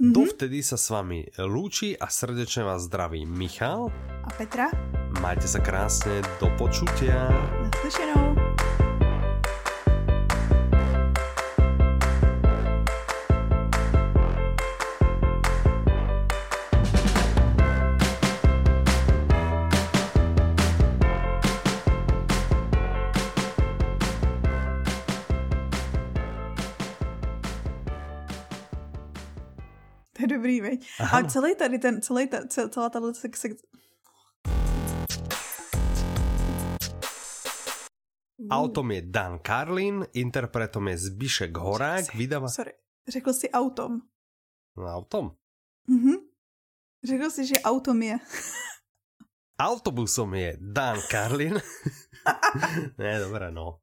[0.00, 3.92] Dovtedy sa s vami lúči a srdečne vás zdraví Michal
[4.24, 4.72] a Petra.
[5.22, 7.30] Majte sa krásne, do počutia.
[7.70, 8.23] Naslyšenou.
[30.44, 30.88] Dobrý, veď?
[31.12, 33.48] A celý tady ten, celý ta, celá tahle sekce...
[38.50, 42.48] Autom je Dan Carlin, interpretom je Zbišek Horák, vydava...
[42.48, 42.72] Sorry,
[43.08, 44.00] řekl si autom.
[44.76, 45.36] No, autom.
[45.88, 46.14] Mhm.
[47.04, 48.18] Řekl si, že autom je.
[49.58, 51.60] Autobusom je Dan Carlin.
[52.98, 53.80] ne, dobré, no.